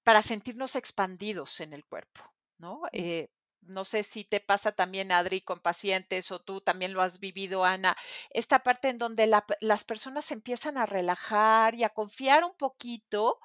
[0.04, 2.22] para sentirnos expandidos en el cuerpo,
[2.58, 2.82] ¿no?
[2.92, 3.30] Eh,
[3.62, 7.64] no sé si te pasa también, Adri, con pacientes o tú también lo has vivido,
[7.66, 7.98] Ana,
[8.32, 9.28] esta parte en donde
[9.62, 13.40] las personas empiezan a relajar y a confiar un poquito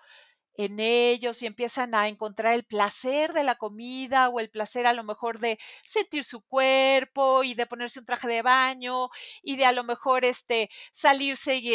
[0.55, 4.93] en ellos y empiezan a encontrar el placer de la comida o el placer a
[4.95, 9.09] lo mejor de sentir su cuerpo y de ponerse un traje de baño
[9.43, 11.75] y de a lo mejor este salirse y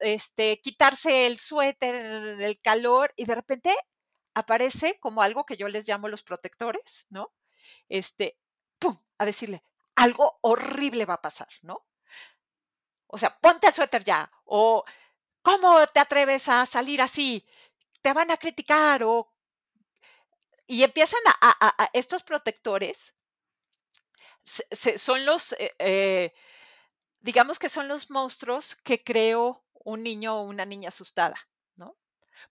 [0.00, 3.74] este quitarse el suéter en el calor y de repente
[4.34, 7.32] aparece como algo que yo les llamo los protectores, ¿no?
[7.88, 8.38] Este,
[8.78, 8.96] ¡pum!
[9.18, 9.62] a decirle,
[9.96, 11.86] algo horrible va a pasar, ¿no?
[13.06, 14.84] O sea, ponte el suéter ya o
[15.42, 17.46] ¿cómo te atreves a salir así?
[18.02, 19.32] te van a criticar o...
[20.66, 23.14] Y empiezan a, estos protectores,
[24.96, 26.32] son los, eh, eh,
[27.20, 31.36] digamos que son los monstruos que creó un niño o una niña asustada.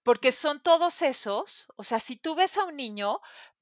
[0.04, 3.21] Porque son todos esos, o sea, si tú ves a un niño,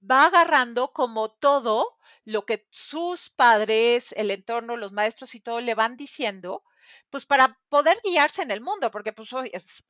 [0.10, 5.76] va agarrando como todo lo que sus padres, el entorno, los maestros y todo le
[5.76, 6.64] van diciendo,
[7.10, 9.84] pues para poder guiarse en el mundo, porque pues es,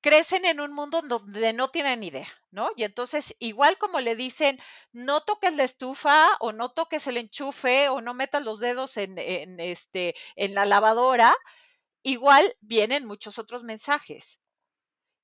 [0.00, 2.70] crecen en un mundo donde no tienen idea, ¿no?
[2.76, 4.58] Y entonces, igual como le dicen,
[4.92, 9.18] no toques la estufa o no toques el enchufe o no metas los dedos en,
[9.58, 11.34] este, en la lavadora,
[12.04, 14.38] igual vienen muchos otros mensajes.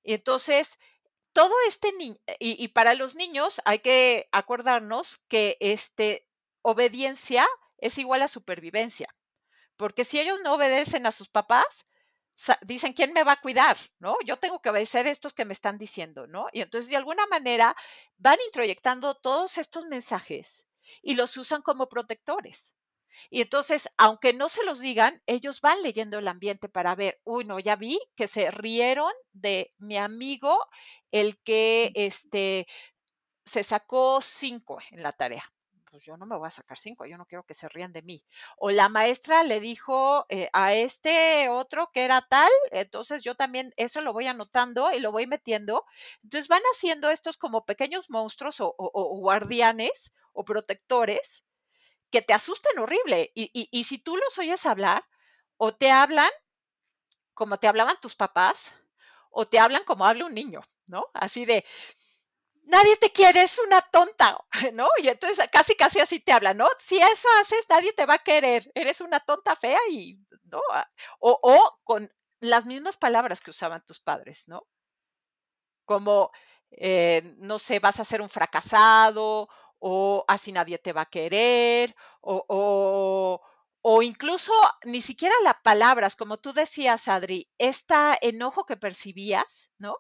[0.04, 0.78] Entonces,
[1.32, 6.28] todo este niño, y, y, para los niños hay que acordarnos que este,
[6.62, 7.46] obediencia
[7.78, 9.08] es igual a supervivencia,
[9.76, 11.86] porque si ellos no obedecen a sus papás,
[12.62, 13.76] dicen, ¿quién me va a cuidar?
[13.98, 14.16] ¿No?
[14.24, 16.46] Yo tengo que obedecer estos que me están diciendo, ¿no?
[16.52, 17.76] Y entonces, de alguna manera,
[18.16, 20.64] van introyectando todos estos mensajes
[21.02, 22.74] y los usan como protectores.
[23.30, 27.44] Y entonces, aunque no se los digan, ellos van leyendo el ambiente para ver, uy,
[27.44, 30.58] no, ya vi que se rieron de mi amigo,
[31.10, 32.66] el que este,
[33.44, 35.52] se sacó cinco en la tarea
[35.92, 38.00] pues yo no me voy a sacar cinco, yo no quiero que se rían de
[38.00, 38.24] mí.
[38.56, 43.74] O la maestra le dijo eh, a este otro que era tal, entonces yo también
[43.76, 45.84] eso lo voy anotando y lo voy metiendo.
[46.22, 48.74] Entonces van haciendo estos como pequeños monstruos o,
[49.20, 51.44] guardianes o protectores
[52.12, 53.32] que te asustan horrible.
[53.34, 55.04] Y, y si tú los oyes hablar
[55.58, 56.30] o te hablan
[57.34, 58.72] como te hablaban tus papás,
[59.30, 61.06] o te hablan como habla un niño, ¿no?
[61.14, 61.64] Así de,
[62.64, 64.38] nadie te quiere, es una tonta,
[64.74, 64.88] ¿no?
[64.98, 66.66] Y entonces casi, casi así te habla, ¿no?
[66.80, 70.60] Si eso haces, nadie te va a querer, eres una tonta fea y, ¿no?
[70.72, 70.88] Ah,
[71.20, 74.66] o, o con las mismas palabras que usaban tus padres, ¿no?
[75.84, 76.30] Como,
[76.70, 79.48] eh, no sé, vas a ser un fracasado,
[79.84, 83.40] o así nadie te va a querer, o,
[83.82, 84.52] o, incluso
[84.84, 89.96] ni siquiera las palabras, como tú decías, Adri, este enojo que percibías, ¿no?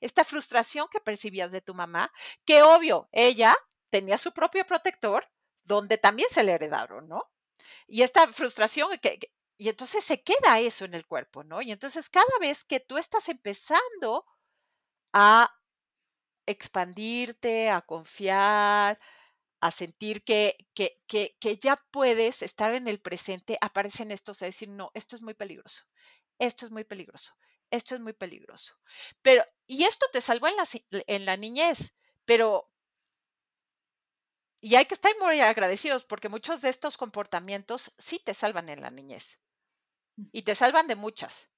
[0.00, 2.12] esta frustración que percibías de tu mamá,
[2.44, 3.56] que obvio, ella
[3.90, 5.26] tenía su propio protector,
[5.64, 7.24] donde también se le heredaron, ¿no?
[7.86, 8.90] Y esta frustración,
[9.56, 11.62] y entonces se queda eso en el cuerpo, ¿no?
[11.62, 14.26] Y entonces cada vez que tú estás empezando
[15.12, 15.50] a
[16.46, 18.98] expandirte, a confiar,
[19.62, 24.46] a sentir que, que, que, que, ya puedes estar en el presente, aparecen estos a
[24.46, 25.84] decir, no, esto es muy peligroso,
[26.40, 27.32] esto es muy peligroso,
[27.70, 28.72] esto es muy peligroso.
[29.22, 30.68] Pero, y esto te salvó en la,
[31.06, 32.64] en la niñez, pero,
[34.60, 38.80] y hay que estar muy agradecidos porque muchos de estos comportamientos sí te salvan en
[38.80, 39.36] la niñez.
[40.32, 41.48] Y te salvan de muchas.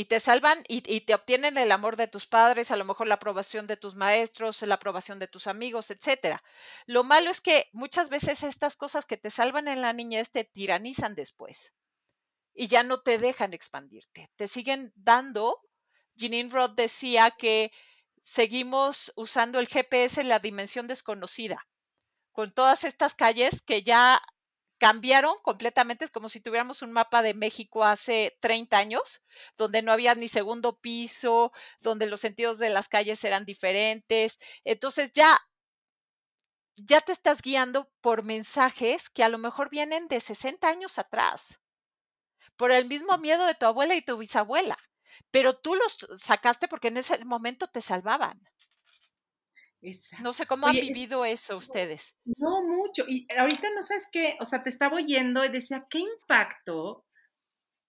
[0.00, 3.16] Y te salvan y, te obtienen el amor de tus padres, a lo mejor la
[3.16, 6.42] aprobación de tus maestros, la aprobación de tus amigos, etcétera.
[6.86, 10.44] Lo malo es que muchas veces estas cosas que te salvan en la niñez te
[10.44, 11.74] tiranizan después
[12.54, 14.30] y ya no te dejan expandirte.
[14.36, 15.60] Te siguen dando.
[16.14, 17.70] Jeanine Roth decía que
[18.22, 21.68] seguimos usando el GPS en la dimensión desconocida,
[22.32, 24.22] con todas estas calles que ya
[24.80, 29.22] cambiaron completamente, es como si tuviéramos un mapa de México hace 30 años,
[29.58, 34.38] donde no había ni segundo piso, donde los sentidos de las calles eran diferentes.
[34.64, 35.38] Entonces ya
[36.74, 41.60] ya te estás guiando por mensajes que a lo mejor vienen de 60 años atrás
[42.56, 44.78] por el mismo miedo de tu abuela y tu bisabuela,
[45.32, 48.40] pero tú los sacaste porque en ese momento te salvaban.
[50.20, 52.14] No sé cómo han vivido eso ustedes.
[52.24, 53.04] No, mucho.
[53.08, 57.06] Y ahorita no sabes qué, o sea, te estaba oyendo y decía, ¿qué impacto?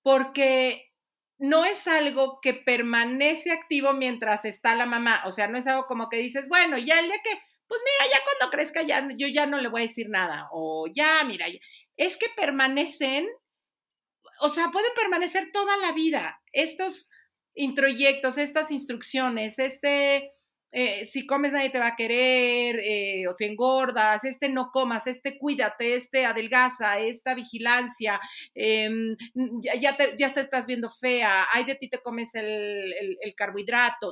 [0.04, 0.89] Porque
[1.38, 5.21] no es algo que permanece activo mientras está la mamá.
[5.25, 8.13] O sea, no es algo como que dices, bueno, ya el día que, pues mira,
[8.13, 10.47] ya cuando crezca ya yo ya no le voy a decir nada.
[10.51, 11.47] O ya, mira,
[11.97, 13.27] es que permanecen
[14.41, 16.41] o sea, pueden permanecer toda la vida.
[16.51, 17.10] Estos
[17.54, 20.34] introyectos, estas instrucciones, este,
[20.71, 25.07] eh, si comes nadie te va a querer, eh, o si engordas, este no comas,
[25.07, 28.19] este cuídate, este adelgaza, esta vigilancia,
[28.55, 29.15] em,
[29.79, 34.10] ya, te, ya te estás viendo fea, ay de ti te comes el, el carbohidrato.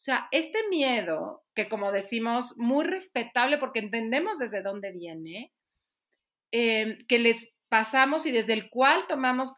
[0.00, 5.52] O sea, este miedo, que como decimos, muy respetable porque entendemos desde dónde viene,
[6.52, 9.56] em, que les pasamos y desde el cual tomamos,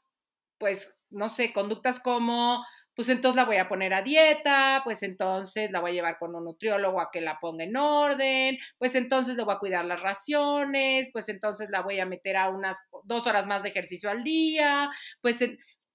[0.59, 5.71] pues, no sé, conductas como, pues entonces la voy a poner a dieta, pues entonces
[5.71, 9.37] la voy a llevar con un nutriólogo a que la ponga en orden, pues entonces
[9.37, 13.27] le voy a cuidar las raciones, pues entonces la voy a meter a unas dos
[13.27, 15.39] horas más de ejercicio al día, pues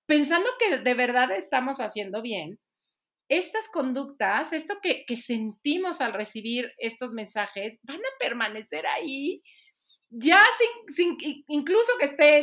[0.05, 2.60] pensando que de verdad estamos haciendo bien,
[3.29, 9.43] estas conductas, esto que, sentimos al recibir estos mensajes, van a permanecer ahí,
[10.09, 10.41] ya
[10.87, 11.17] sin,
[11.47, 12.37] incluso que esté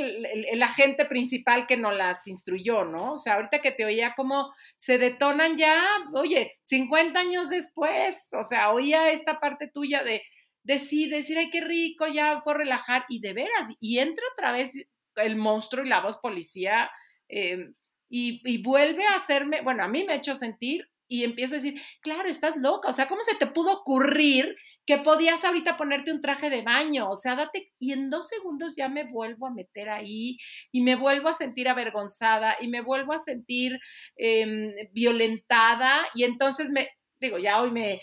[0.52, 3.12] el, agente principal que nos las instruyó, ¿no?
[3.12, 8.42] O sea, ahorita que te oía cómo se detonan ya, oye, 50 años después, o
[8.42, 10.22] sea, oía esta parte tuya de,
[10.62, 14.52] de sí, decir, ay, qué rico, ya puedo relajar, y de veras, y entra otra
[14.52, 14.72] vez
[15.16, 16.90] el monstruo y la voz policía.
[17.28, 17.70] Eh,
[18.16, 21.80] y, vuelve a hacerme, bueno, a mí me ha hecho sentir y empiezo a decir,
[22.00, 26.20] claro, estás loca, o sea, ¿cómo se te pudo ocurrir que podías ahorita ponerte un
[26.20, 27.08] traje de baño?
[27.08, 30.38] O sea, date, y en dos segundos ya me vuelvo a meter ahí
[30.72, 33.78] y me vuelvo a sentir avergonzada y me vuelvo a sentir
[34.16, 38.00] em, violentada y entonces me, digo, ya hoy me,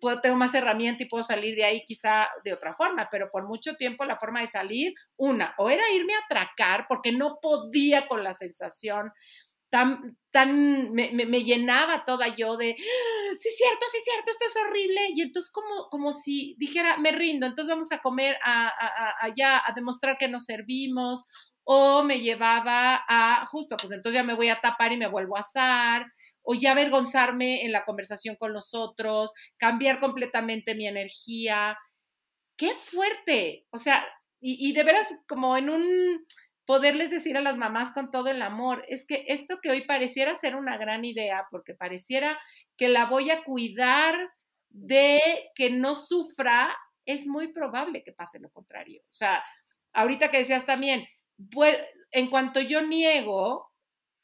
[0.00, 3.46] puedo, tengo más herramienta y puedo salir de ahí quizá de otra forma, pero por
[3.46, 8.06] mucho tiempo la forma de salir, una, o era irme a atracar porque no podía
[8.06, 9.10] con la sensación
[9.72, 13.34] tan, tan, me, me, llenaba toda yo de, ¡Ah!
[13.38, 15.00] sí, cierto, sí, cierto, esto es horrible.
[15.14, 20.18] Y entonces como, como si dijera, me rindo, entonces vamos a comer allá, a demostrar
[20.18, 21.24] que nos servimos,
[21.64, 25.38] o me llevaba a, justo, pues entonces ya me voy a tapar y me vuelvo
[25.38, 31.78] a asar, o ya avergonzarme en la conversación con los otros, cambiar completamente mi energía.
[32.58, 33.66] ¡Qué fuerte!
[33.70, 34.06] O sea,
[34.44, 36.26] y de veras como en un,
[36.66, 40.34] poderles decir a las mamás con todo el amor, es que esto que hoy pareciera
[40.34, 42.38] ser una gran idea, porque pareciera
[42.76, 44.16] que la voy a cuidar
[44.70, 45.20] de
[45.54, 49.02] que no sufra, es muy probable que pase lo contrario.
[49.04, 49.44] O sea,
[49.92, 51.06] ahorita que decías también,
[51.50, 51.76] pues,
[52.10, 53.70] en cuanto yo niego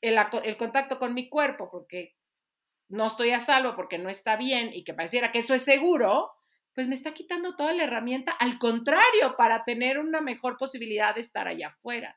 [0.01, 2.15] el, el contacto con mi cuerpo, porque
[2.89, 6.31] no estoy a salvo, porque no está bien y que pareciera que eso es seguro,
[6.75, 11.21] pues me está quitando toda la herramienta, al contrario, para tener una mejor posibilidad de
[11.21, 12.17] estar allá afuera.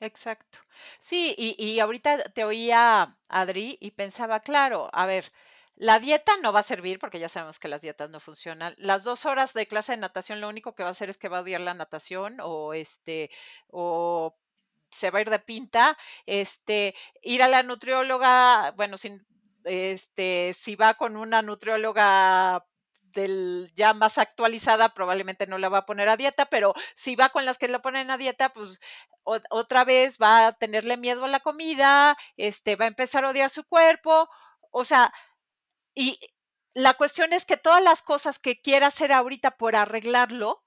[0.00, 0.58] Exacto.
[1.00, 5.30] Sí, y, y ahorita te oía, Adri, y pensaba, claro, a ver,
[5.76, 8.74] la dieta no va a servir porque ya sabemos que las dietas no funcionan.
[8.78, 11.28] Las dos horas de clase de natación lo único que va a hacer es que
[11.28, 13.30] va a odiar la natación o este,
[13.68, 14.36] o
[14.90, 15.96] se va a ir de pinta.
[16.26, 19.26] Este, ir a la nutrióloga, bueno, sin,
[19.64, 22.64] este, si va con una nutrióloga
[23.14, 27.30] del, ya más actualizada, probablemente no la va a poner a dieta, pero si va
[27.30, 28.80] con las que la ponen a dieta, pues
[29.24, 33.50] otra vez va a tenerle miedo a la comida, este, va a empezar a odiar
[33.50, 34.28] su cuerpo,
[34.70, 35.12] o sea,
[35.94, 36.18] y
[36.74, 40.62] la cuestión es que todas las cosas que quiera hacer ahorita por arreglarlo,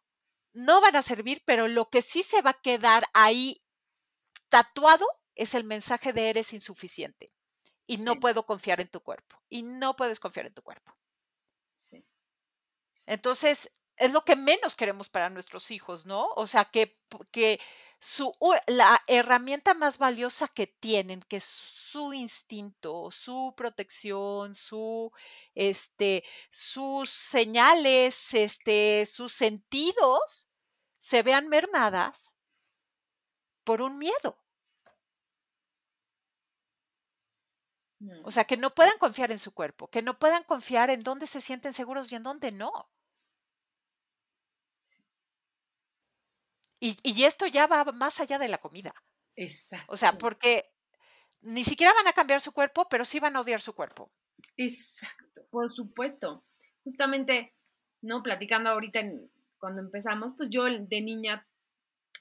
[0.53, 3.57] no van a servir, pero lo que sí se va a quedar ahí
[4.49, 5.05] tatuado
[5.35, 7.31] es el mensaje de eres insuficiente
[7.85, 10.97] y no puedo confiar en tu cuerpo y no puedes confiar en tu cuerpo.
[11.75, 12.03] Sí.
[13.07, 16.27] Entonces, es lo que menos queremos para nuestros hijos, ¿no?
[16.35, 16.99] O sea, que,
[17.31, 17.59] que
[17.99, 18.31] su,
[18.67, 25.11] la herramienta más valiosa que tienen, que es su instinto, su protección, su,
[25.55, 30.49] este, sus señales, este, sus sentidos,
[30.99, 32.35] se vean mermadas
[33.63, 34.31] por un miedo.
[38.21, 41.25] O sea, que no puedan confiar en su cuerpo, que no puedan confiar en dónde
[41.25, 42.71] se sienten seguros y en dónde no.
[46.79, 48.93] Y, esto ya va más allá de la comida.
[49.35, 49.91] Exacto.
[49.91, 50.65] O sea, porque
[51.41, 54.11] ni siquiera van a cambiar su cuerpo, pero sí van a odiar su cuerpo.
[54.57, 55.47] Exacto.
[55.49, 56.45] Por supuesto.
[56.83, 57.55] Justamente,
[58.01, 58.21] ¿no?
[58.21, 59.01] Platicando ahorita
[59.57, 61.47] cuando empezamos, pues yo de niña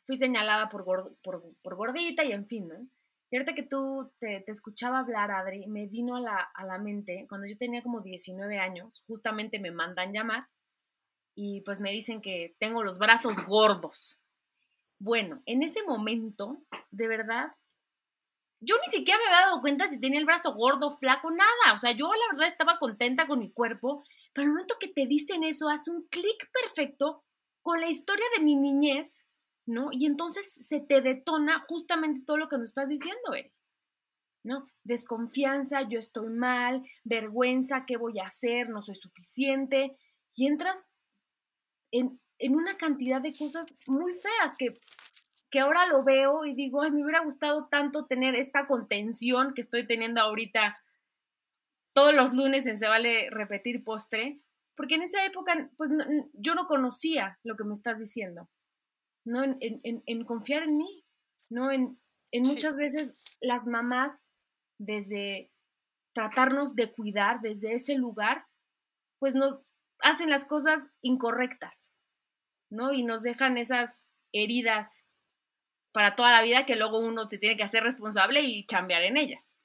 [0.06, 0.84] fui señalada por,
[1.22, 2.88] por, gordita y en fin, ¿no?
[3.30, 6.78] Y ahorita que tú te, te, escuchaba hablar, Adri, me vino a la, a la
[6.78, 10.46] mente, cuando yo tenía como 19 años, justamente me mandan llamar
[11.34, 14.20] y pues me dicen que tengo los brazos gordos.
[14.98, 16.58] Bueno, en ese momento,
[16.90, 17.52] de verdad,
[18.60, 21.74] yo ni siquiera me había dado cuenta si tenía el brazo gordo, flaco, nada.
[21.74, 25.06] O sea, yo la verdad estaba contenta con mi cuerpo, pero el momento que te
[25.06, 27.22] dicen eso, hace un clic perfecto
[27.62, 29.26] con la historia de mi niñez,
[29.66, 29.88] ¿no?
[29.92, 33.52] Y entonces se te detona justamente todo lo que nos estás diciendo, Eri.
[34.46, 34.68] ¿no?
[34.84, 38.68] Desconfianza, yo estoy mal, vergüenza, ¿qué voy a hacer?
[38.68, 39.98] No soy suficiente.
[40.36, 40.92] Y entras
[41.90, 44.78] en, una cantidad de cosas muy feas que,
[45.50, 49.60] que ahora lo veo y digo, ay, me hubiera gustado tanto tener esta contención que
[49.60, 50.78] estoy teniendo ahorita
[51.96, 54.38] todos los lunes en Se Vale Repetir Postre,
[54.76, 55.90] porque en esa época, pues
[56.34, 58.50] yo no conocía lo que me estás diciendo,
[59.24, 59.42] ¿no?
[59.42, 61.04] En, confiar en mí,
[61.48, 61.72] ¿no?
[61.72, 61.98] En,
[62.44, 64.26] muchas veces las mamás,
[64.78, 65.50] desde
[66.12, 68.44] tratarnos de cuidar desde ese lugar,
[69.18, 69.60] pues nos
[70.00, 71.94] hacen las cosas incorrectas,
[72.70, 72.92] ¿no?
[72.92, 75.04] Y nos dejan esas heridas
[75.92, 79.16] para toda la vida que luego uno se tiene que hacer responsable y chambear en
[79.16, 79.56] ellas.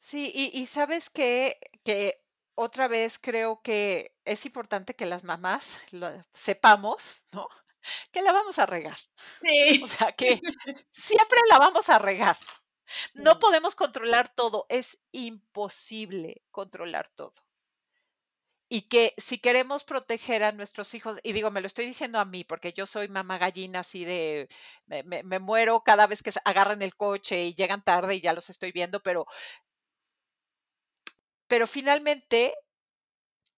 [0.00, 2.22] Sí, y, sabes que, que
[2.54, 7.48] otra vez creo que es importante que las mamás lo sepamos, ¿no?
[8.12, 8.98] Que la vamos a regar.
[9.40, 9.80] Sí.
[9.82, 10.40] O sea, que
[10.92, 12.36] siempre la vamos a regar.
[13.14, 17.34] No podemos controlar todo, es imposible controlar todo.
[18.68, 22.24] Y que si queremos proteger a nuestros hijos, y digo, me lo estoy diciendo a
[22.24, 24.48] mí, porque yo soy mamá gallina así de,
[24.86, 28.50] me, me muero cada vez que agarran el coche y llegan tarde y ya los
[28.50, 29.26] estoy viendo, pero
[31.48, 32.54] pero finalmente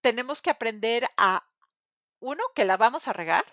[0.00, 1.44] tenemos que aprender a,
[2.20, 3.44] uno, que la vamos a regar,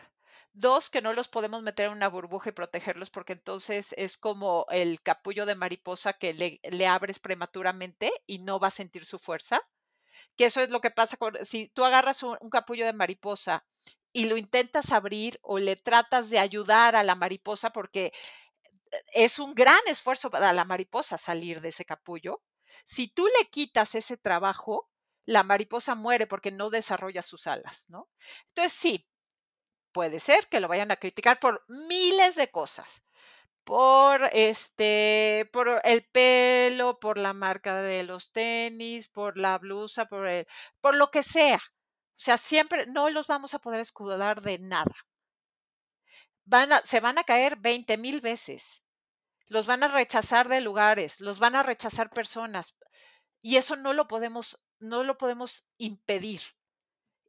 [0.54, 4.66] dos, que no los podemos meter en una burbuja y protegerlos porque entonces es como
[4.70, 9.62] el capullo de mariposa que le, abres prematuramente y no va a sentir su fuerza,
[10.36, 13.66] que eso es lo que pasa con, si tú agarras un, capullo de mariposa
[14.14, 18.14] y lo intentas abrir o le tratas de ayudar a la mariposa porque
[19.14, 22.42] es un gran esfuerzo para la mariposa salir de ese capullo,
[22.86, 24.90] si tú le quitas ese trabajo,
[25.26, 28.10] la mariposa muere porque no desarrolla sus alas, ¿no?
[28.50, 29.08] Entonces sí,
[29.92, 33.04] puede ser que lo vayan a criticar por miles de cosas.
[33.66, 40.28] Por este, por el pelo, por la marca de los tenis, por la blusa, por
[40.28, 40.48] el,
[40.82, 41.58] por lo que sea.
[41.58, 44.94] O sea, siempre no los vamos a poder escudar de nada.
[46.46, 48.82] Van a, se van a caer 20 mil veces
[49.48, 52.76] los van a rechazar de lugares, los van a rechazar personas
[53.42, 56.42] y eso no lo podemos no lo podemos impedir.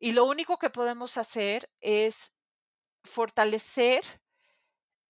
[0.01, 2.37] Y lo único que podemos hacer es
[3.05, 4.03] fortalecer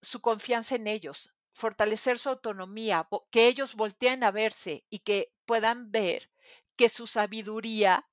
[0.02, 5.90] su confianza en ellos, fortalecer su autonomía, que ellos volteen a verse y que puedan
[5.90, 6.30] ver
[6.76, 8.06] que su sabiduría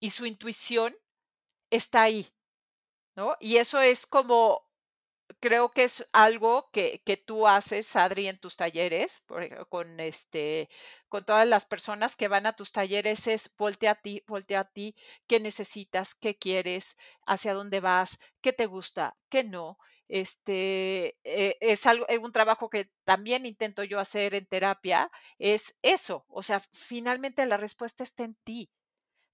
[0.00, 0.96] y su intuición
[1.70, 2.28] está ahí,
[3.14, 3.36] ¿no?
[3.40, 4.66] Y eso es como
[5.40, 9.22] creo que es algo que, que, tú haces, Adri, en tus talleres,
[9.68, 10.68] con este,
[11.08, 14.64] con todas las personas que van a tus talleres, es voltea a ti, voltea a
[14.64, 14.94] ti,
[15.26, 19.78] qué necesitas, qué quieres, hacia dónde vas, qué te gusta, qué no.
[20.08, 25.76] Este eh, es algo, es un trabajo que también intento yo hacer en terapia, es
[25.82, 26.24] eso.
[26.28, 28.70] O sea, finalmente la respuesta está en ti.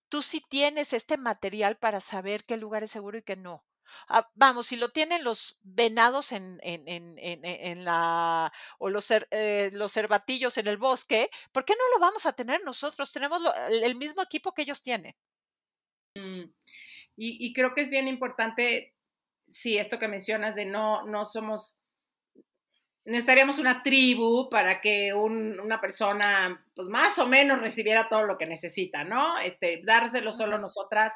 [0.09, 3.65] Tú sí tienes este material para saber qué lugar es seguro y qué no.
[4.09, 9.71] Ah, vamos, si lo tienen los venados en, en, en, en la, o los, eh,
[9.73, 13.13] los cervatillos en el bosque, ¿por qué no lo vamos a tener nosotros?
[13.13, 15.15] Tenemos el mismo equipo que ellos tienen.
[16.15, 16.45] Mm,
[17.17, 18.95] y, y, creo que es bien importante,
[19.49, 21.79] sí, esto que mencionas de no, no somos,
[23.05, 28.39] necesitaríamos una tribu para que un, una persona, pues más o menos recibiera todo lo
[28.39, 29.39] que necesita, ¿no?
[29.39, 31.13] Este, dárselo solo nosotras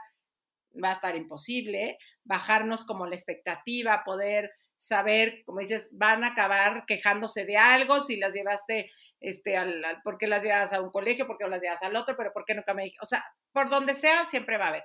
[0.82, 6.84] va a estar imposible, bajarnos como la expectativa, poder saber, como dices, van a acabar
[6.86, 8.90] quejándose de algo, si las llevaste,
[9.20, 11.26] este, al, ¿por qué las llevas a un colegio?
[11.26, 12.16] ¿Por qué las llevas al otro?
[12.16, 12.96] Pero ¿por qué nunca me dije?
[13.02, 14.84] O sea, por donde sea, siempre va a haber.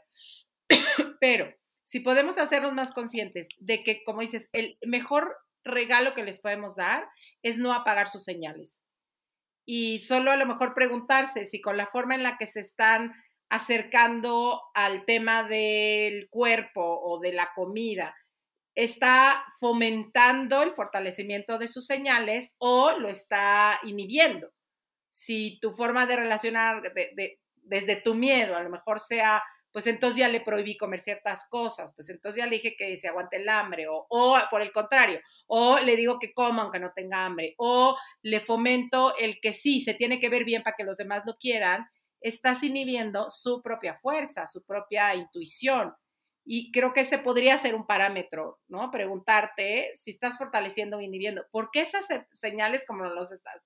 [1.21, 6.41] Pero si podemos hacernos más conscientes de que, como dices, el mejor regalo que les
[6.41, 7.07] podemos dar
[7.41, 8.83] es no apagar sus señales.
[9.65, 13.13] Y solo a lo mejor preguntarse si con la forma en la que se están
[13.55, 18.15] acercando al tema del cuerpo o de la comida,
[18.75, 24.49] está fomentando el fortalecimiento de sus señales o lo está inhibiendo.
[25.09, 26.81] Si tu forma de relacionar
[27.55, 29.41] desde tu miedo a lo mejor sea,
[29.71, 33.09] pues entonces ya le prohibí comer ciertas cosas, pues entonces ya le dije que se
[33.09, 36.93] aguante el hambre, o, o por el contrario, o le digo que coma aunque no
[36.95, 40.85] tenga hambre, o le fomento el que sí, se tiene que ver bien para que
[40.85, 41.89] los demás lo quieran,
[42.25, 45.93] estás inhibiendo su propia fuerza, su propia intuición.
[46.43, 48.89] Y creo que ese podría ser un parámetro, ¿no?
[48.89, 51.45] Preguntarte si estás fortaleciendo o inhibiendo.
[51.51, 53.61] Porque esas señales, como nos estás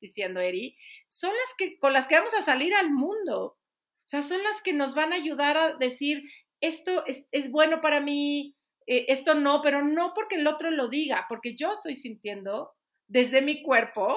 [0.00, 0.76] diciendo, Eri,
[1.08, 3.56] son las que, con las que vamos a salir al mundo.
[4.04, 6.22] O sea, son las que nos van a ayudar a decir,
[6.60, 8.56] esto es, bueno para mí,
[8.86, 12.72] eh, esto no, pero no porque el otro lo diga, porque yo estoy sintiendo
[13.08, 14.16] desde mi cuerpo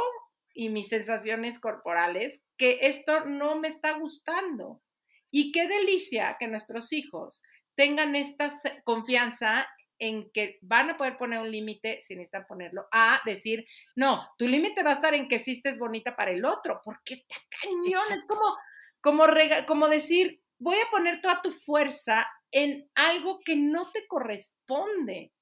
[0.57, 4.81] y mis sensaciones corporales que esto no me está gustando.
[5.29, 7.43] Y qué delicia que nuestros hijos
[7.75, 8.51] tengan esta
[8.83, 9.67] confianza
[9.99, 14.47] en que van a poder poner un límite sin necesitan ponerlo, a decir, no, tu
[14.47, 18.11] límite va a estar en que sí estés bonita para el otro, porque está cañón,
[18.15, 18.57] es como,
[18.99, 19.25] como,
[19.67, 25.33] como decir, voy a poner toda tu fuerza en algo que no te corresponde.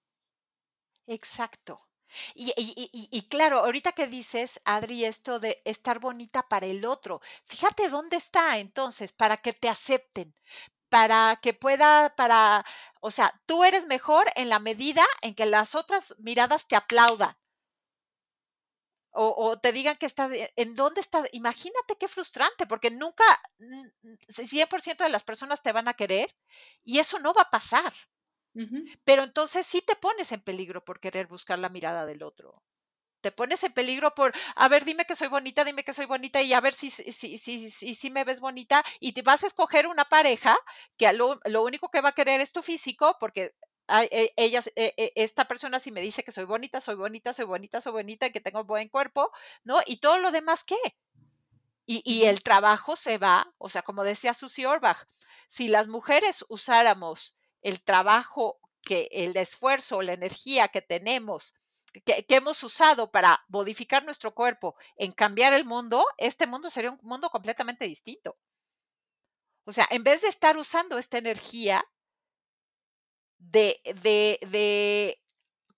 [1.07, 1.84] Exacto.
[2.35, 8.17] Y, claro, ahorita que dices, Adri, esto de estar bonita para el otro, fíjate dónde
[8.17, 10.33] está entonces, para que te acepten,
[10.89, 12.65] para que pueda, para,
[13.01, 17.35] o sea, tú eres mejor en la medida en que las otras miradas te aplaudan.
[19.17, 23.23] O, te digan que estás, en dónde estás, imagínate qué frustrante, porque nunca
[24.27, 26.29] 100% de las personas te van a querer
[26.83, 27.93] y eso no va a pasar.
[29.03, 32.61] Pero entonces sí te pones en peligro por querer buscar la mirada del otro
[33.25, 36.43] te pones en peligro por, a ver, dime que soy bonita, dime que soy bonita
[36.43, 39.47] y a ver si, si, si, si, si me ves bonita y te vas a
[39.47, 40.55] escoger una pareja
[40.95, 43.55] que lo, lo único que va a querer es tu físico porque
[43.87, 47.45] e, ella, e, e, esta persona si me dice que soy bonita, soy bonita, soy
[47.45, 49.31] bonita, soy bonita y que tengo buen cuerpo,
[49.63, 49.81] ¿no?
[49.87, 50.77] Y todo lo demás, ¿qué?
[51.87, 55.03] Y, y el trabajo se va, o sea, como decía Susie Orbach,
[55.47, 57.35] si las mujeres usáramos
[57.69, 61.53] el trabajo, que el esfuerzo, la energía que tenemos
[62.03, 66.99] que, hemos usado para modificar nuestro cuerpo en cambiar el mundo, este mundo sería un
[67.01, 68.37] mundo completamente distinto.
[69.65, 71.83] O sea, en vez de estar usando esta energía
[73.37, 75.21] de, de, de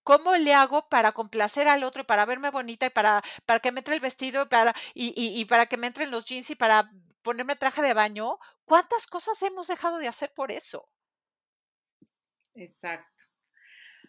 [0.04, 3.72] cómo le hago para complacer al otro y para verme bonita y para, para que
[3.72, 6.50] me entre el vestido y para, y, y, y para que me entren los jeans
[6.50, 10.90] y para ponerme traje de baño, ¿cuántas cosas hemos dejado de hacer por eso?
[12.58, 13.24] Exacto.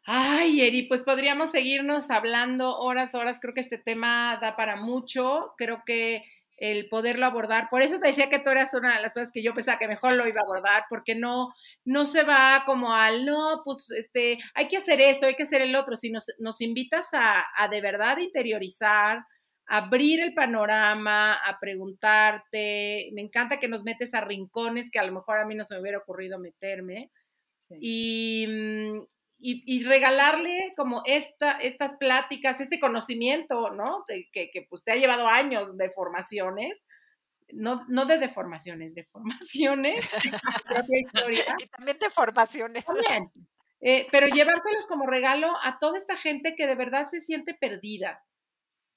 [0.05, 3.41] Ay, Eri, pues podríamos seguirnos hablando horas, horas.
[3.41, 5.53] Creo que este tema da para mucho.
[5.59, 6.25] Creo que
[6.59, 7.69] el poderlo abordar.
[7.71, 9.87] Por eso te decía que tú eras una de las cosas que yo pensaba que
[9.87, 14.39] mejor lo iba a abordar, porque no, no se va como al, no, pues este,
[14.55, 17.81] hay que hacer esto, hay que hacer el otro, nos, nos invitas a, a de
[17.81, 19.21] verdad interiorizar,
[19.67, 23.11] abrir el panorama, a preguntarte.
[23.13, 25.75] Me encanta que nos metes a rincones que a lo mejor a mí no se
[25.75, 27.11] me hubiera ocurrido meterme.
[27.81, 29.07] Y, mm,
[29.41, 34.05] y, regalarle como esta, estas pláticas, este conocimiento, ¿no?
[34.09, 36.83] De, que, que pues te ha llevado años de formaciones,
[37.53, 40.09] no, no de deformaciones, de formaciones,
[40.67, 41.57] propia historia.
[41.59, 42.85] Y también de formaciones.
[42.85, 43.31] También.
[43.81, 48.25] Eh, pero llevárselos como regalo a toda esta gente que de verdad se siente perdida,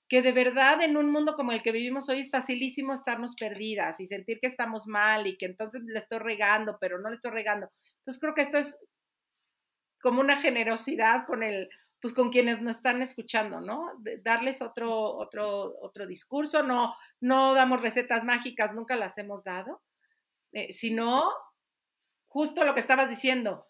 [0.10, 4.00] que de verdad en un mundo como el que vivimos hoy es facilísimo estarnos perdidas
[4.00, 7.32] y sentir que estamos mal y que entonces le estoy regando, pero no le estoy
[7.32, 7.70] regando.
[8.02, 8.84] Entonces creo que esto es
[10.02, 11.70] como una generosidad con el,
[12.02, 13.92] pues con quienes nos están escuchando, ¿no?
[14.24, 19.82] darles otro, otro, otro discurso, no, no damos recetas mágicas, nunca las hemos dado,
[20.52, 21.24] eh, sino
[22.28, 23.68] justo lo que estabas diciendo,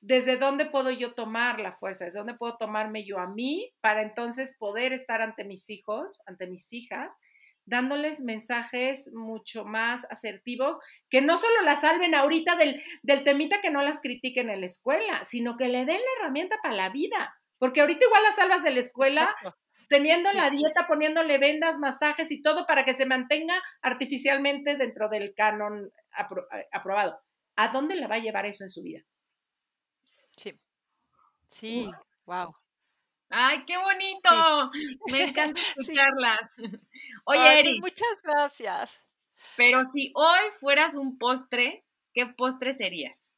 [0.00, 2.06] ¿desde dónde puedo yo tomar la fuerza?
[2.06, 6.48] ¿Desde dónde puedo tomarme yo a mí para entonces poder estar ante mis hijos, ante
[6.48, 7.14] mis hijas
[7.70, 13.70] dándoles mensajes mucho más asertivos, que no solo las salven ahorita del, del temita que
[13.70, 17.34] no las critiquen en la escuela, sino que le den la herramienta para la vida,
[17.58, 19.34] porque ahorita igual las salvas de la escuela
[19.88, 25.34] teniendo la dieta, poniéndole vendas, masajes y todo para que se mantenga artificialmente dentro del
[25.34, 25.90] canon
[26.72, 27.20] aprobado.
[27.56, 29.02] ¿A dónde le va a llevar eso en su vida?
[30.36, 30.58] Sí.
[31.50, 31.90] Sí,
[32.24, 32.54] wow.
[33.30, 34.70] ¡Ay, qué bonito!
[35.10, 36.56] Me encanta escucharlas.
[37.24, 37.80] Oye, Eri.
[37.80, 38.98] Muchas gracias.
[39.56, 43.32] Pero si hoy fueras un postre, ¿qué postre serías?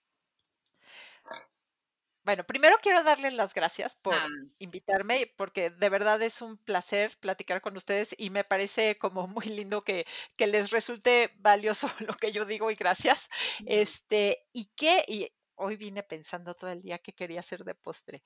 [2.24, 4.28] Bueno, primero quiero darles las gracias por ah.
[4.58, 9.46] invitarme, porque de verdad es un placer platicar con ustedes y me parece como muy
[9.46, 10.06] lindo que,
[10.36, 13.28] que les resulte valioso lo que yo digo y gracias.
[13.66, 18.22] Este, y que, y hoy vine pensando todo el día que quería hacer de postre.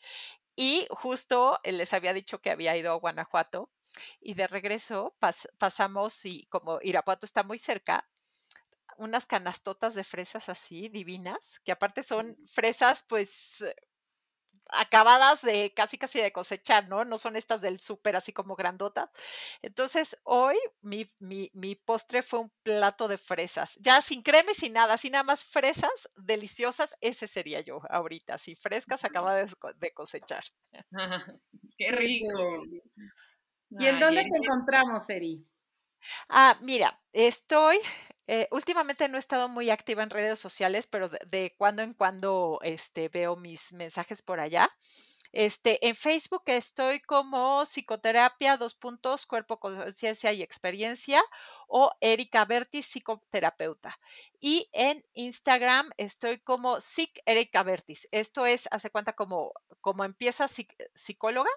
[0.54, 3.70] Y justo eh, les había dicho que había ido a Guanajuato
[4.20, 5.16] y de regreso
[5.58, 8.08] pasamos y como Irapuato está muy cerca,
[8.98, 13.62] unas canastotas de fresas así divinas, que aparte son fresas pues
[14.70, 17.04] acabadas de casi casi de cosechar, ¿no?
[17.04, 19.10] No son estas del súper así como grandotas.
[19.62, 24.54] Entonces, hoy mi, mi, mi, postre fue un plato de fresas, ya sin crema y
[24.54, 29.92] sin nada, así nada más fresas deliciosas, ese sería yo ahorita, así frescas acabadas de,
[29.92, 30.44] cosechar.
[31.78, 32.62] ¡Qué rico!
[33.70, 35.44] ¿Y en dónde te encontramos, Eri?
[36.28, 37.78] Ah, mira, estoy
[38.28, 42.58] eh, últimamente no he estado muy activa en redes sociales, pero de, cuando en cuando
[42.62, 44.68] este, veo mis mensajes por allá.
[45.32, 51.22] Este, en Facebook estoy como psicoterapia, dos puntos, cuerpo, conciencia y experiencia,
[51.68, 53.98] o Erika Bertis, psicoterapeuta.
[54.40, 58.08] Y en Instagram estoy como Psic Erika Bertis.
[58.12, 61.50] Esto es, hace cuenta como, como empieza psicóloga,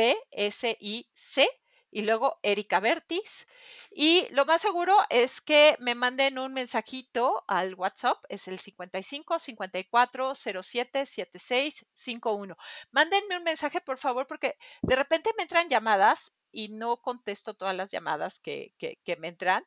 [0.00, 1.46] P-S-I-C
[1.90, 3.46] y luego Erika Bertis.
[3.90, 9.38] Y lo más seguro es que me manden un mensajito al WhatsApp, es el 55
[9.38, 12.56] 54 07 76 51.
[12.92, 17.76] Mándenme un mensaje, por favor, porque de repente me entran llamadas y no contesto todas
[17.76, 18.72] las llamadas que,
[19.18, 19.66] me entran.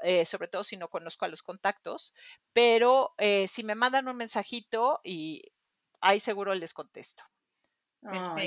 [0.00, 2.14] Eh, sobre todo si no conozco a los contactos,
[2.54, 5.42] pero eh, si me mandan un mensajito y
[6.00, 7.22] ahí seguro les contesto.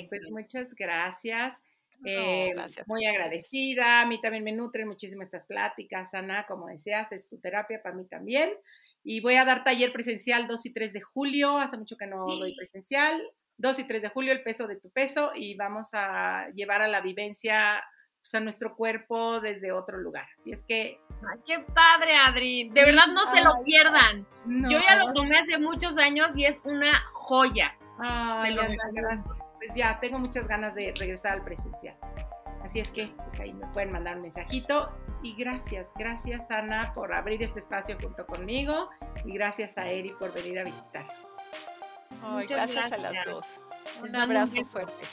[0.09, 1.61] Pues muchas gracias.
[2.05, 2.53] Eh,
[2.85, 7.39] muy agradecida, a mí también me nutren muchísimo estas pláticas, Ana, como decías, es tu
[7.39, 8.51] terapia para mí también.
[9.03, 12.25] Y voy a dar taller presencial 2 y 3 de julio, hace mucho que no
[12.25, 13.21] doy presencial,
[13.57, 16.87] 2 y 3 de julio, el peso de tu peso, y vamos a llevar a
[16.87, 17.83] la vivencia
[18.19, 20.27] pues, a nuestro cuerpo desde otro lugar.
[20.39, 20.99] Así es que...
[21.31, 22.69] Ay, ¡Qué padre, Adri!
[22.69, 24.27] De verdad no se lo pierdan.
[24.45, 27.75] Yo ya lo tomé hace muchos años y es una joya.
[27.99, 28.61] Ay, se lo
[28.93, 31.95] gracias pues ya tengo muchas ganas de regresar al presencial.
[32.63, 34.91] Así es que pues ahí me pueden mandar un mensajito.
[35.23, 38.85] Y gracias, gracias Ana por abrir este espacio junto conmigo
[39.25, 41.05] y gracias a Eri por venir a visitar.
[42.21, 43.61] Muchas gracias, a las dos.
[44.01, 45.05] Un abrazo fuerte.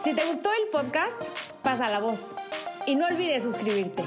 [0.00, 1.20] Si te gustó el podcast,
[1.62, 2.34] pasa la voz
[2.86, 4.04] y no olvides suscribirte.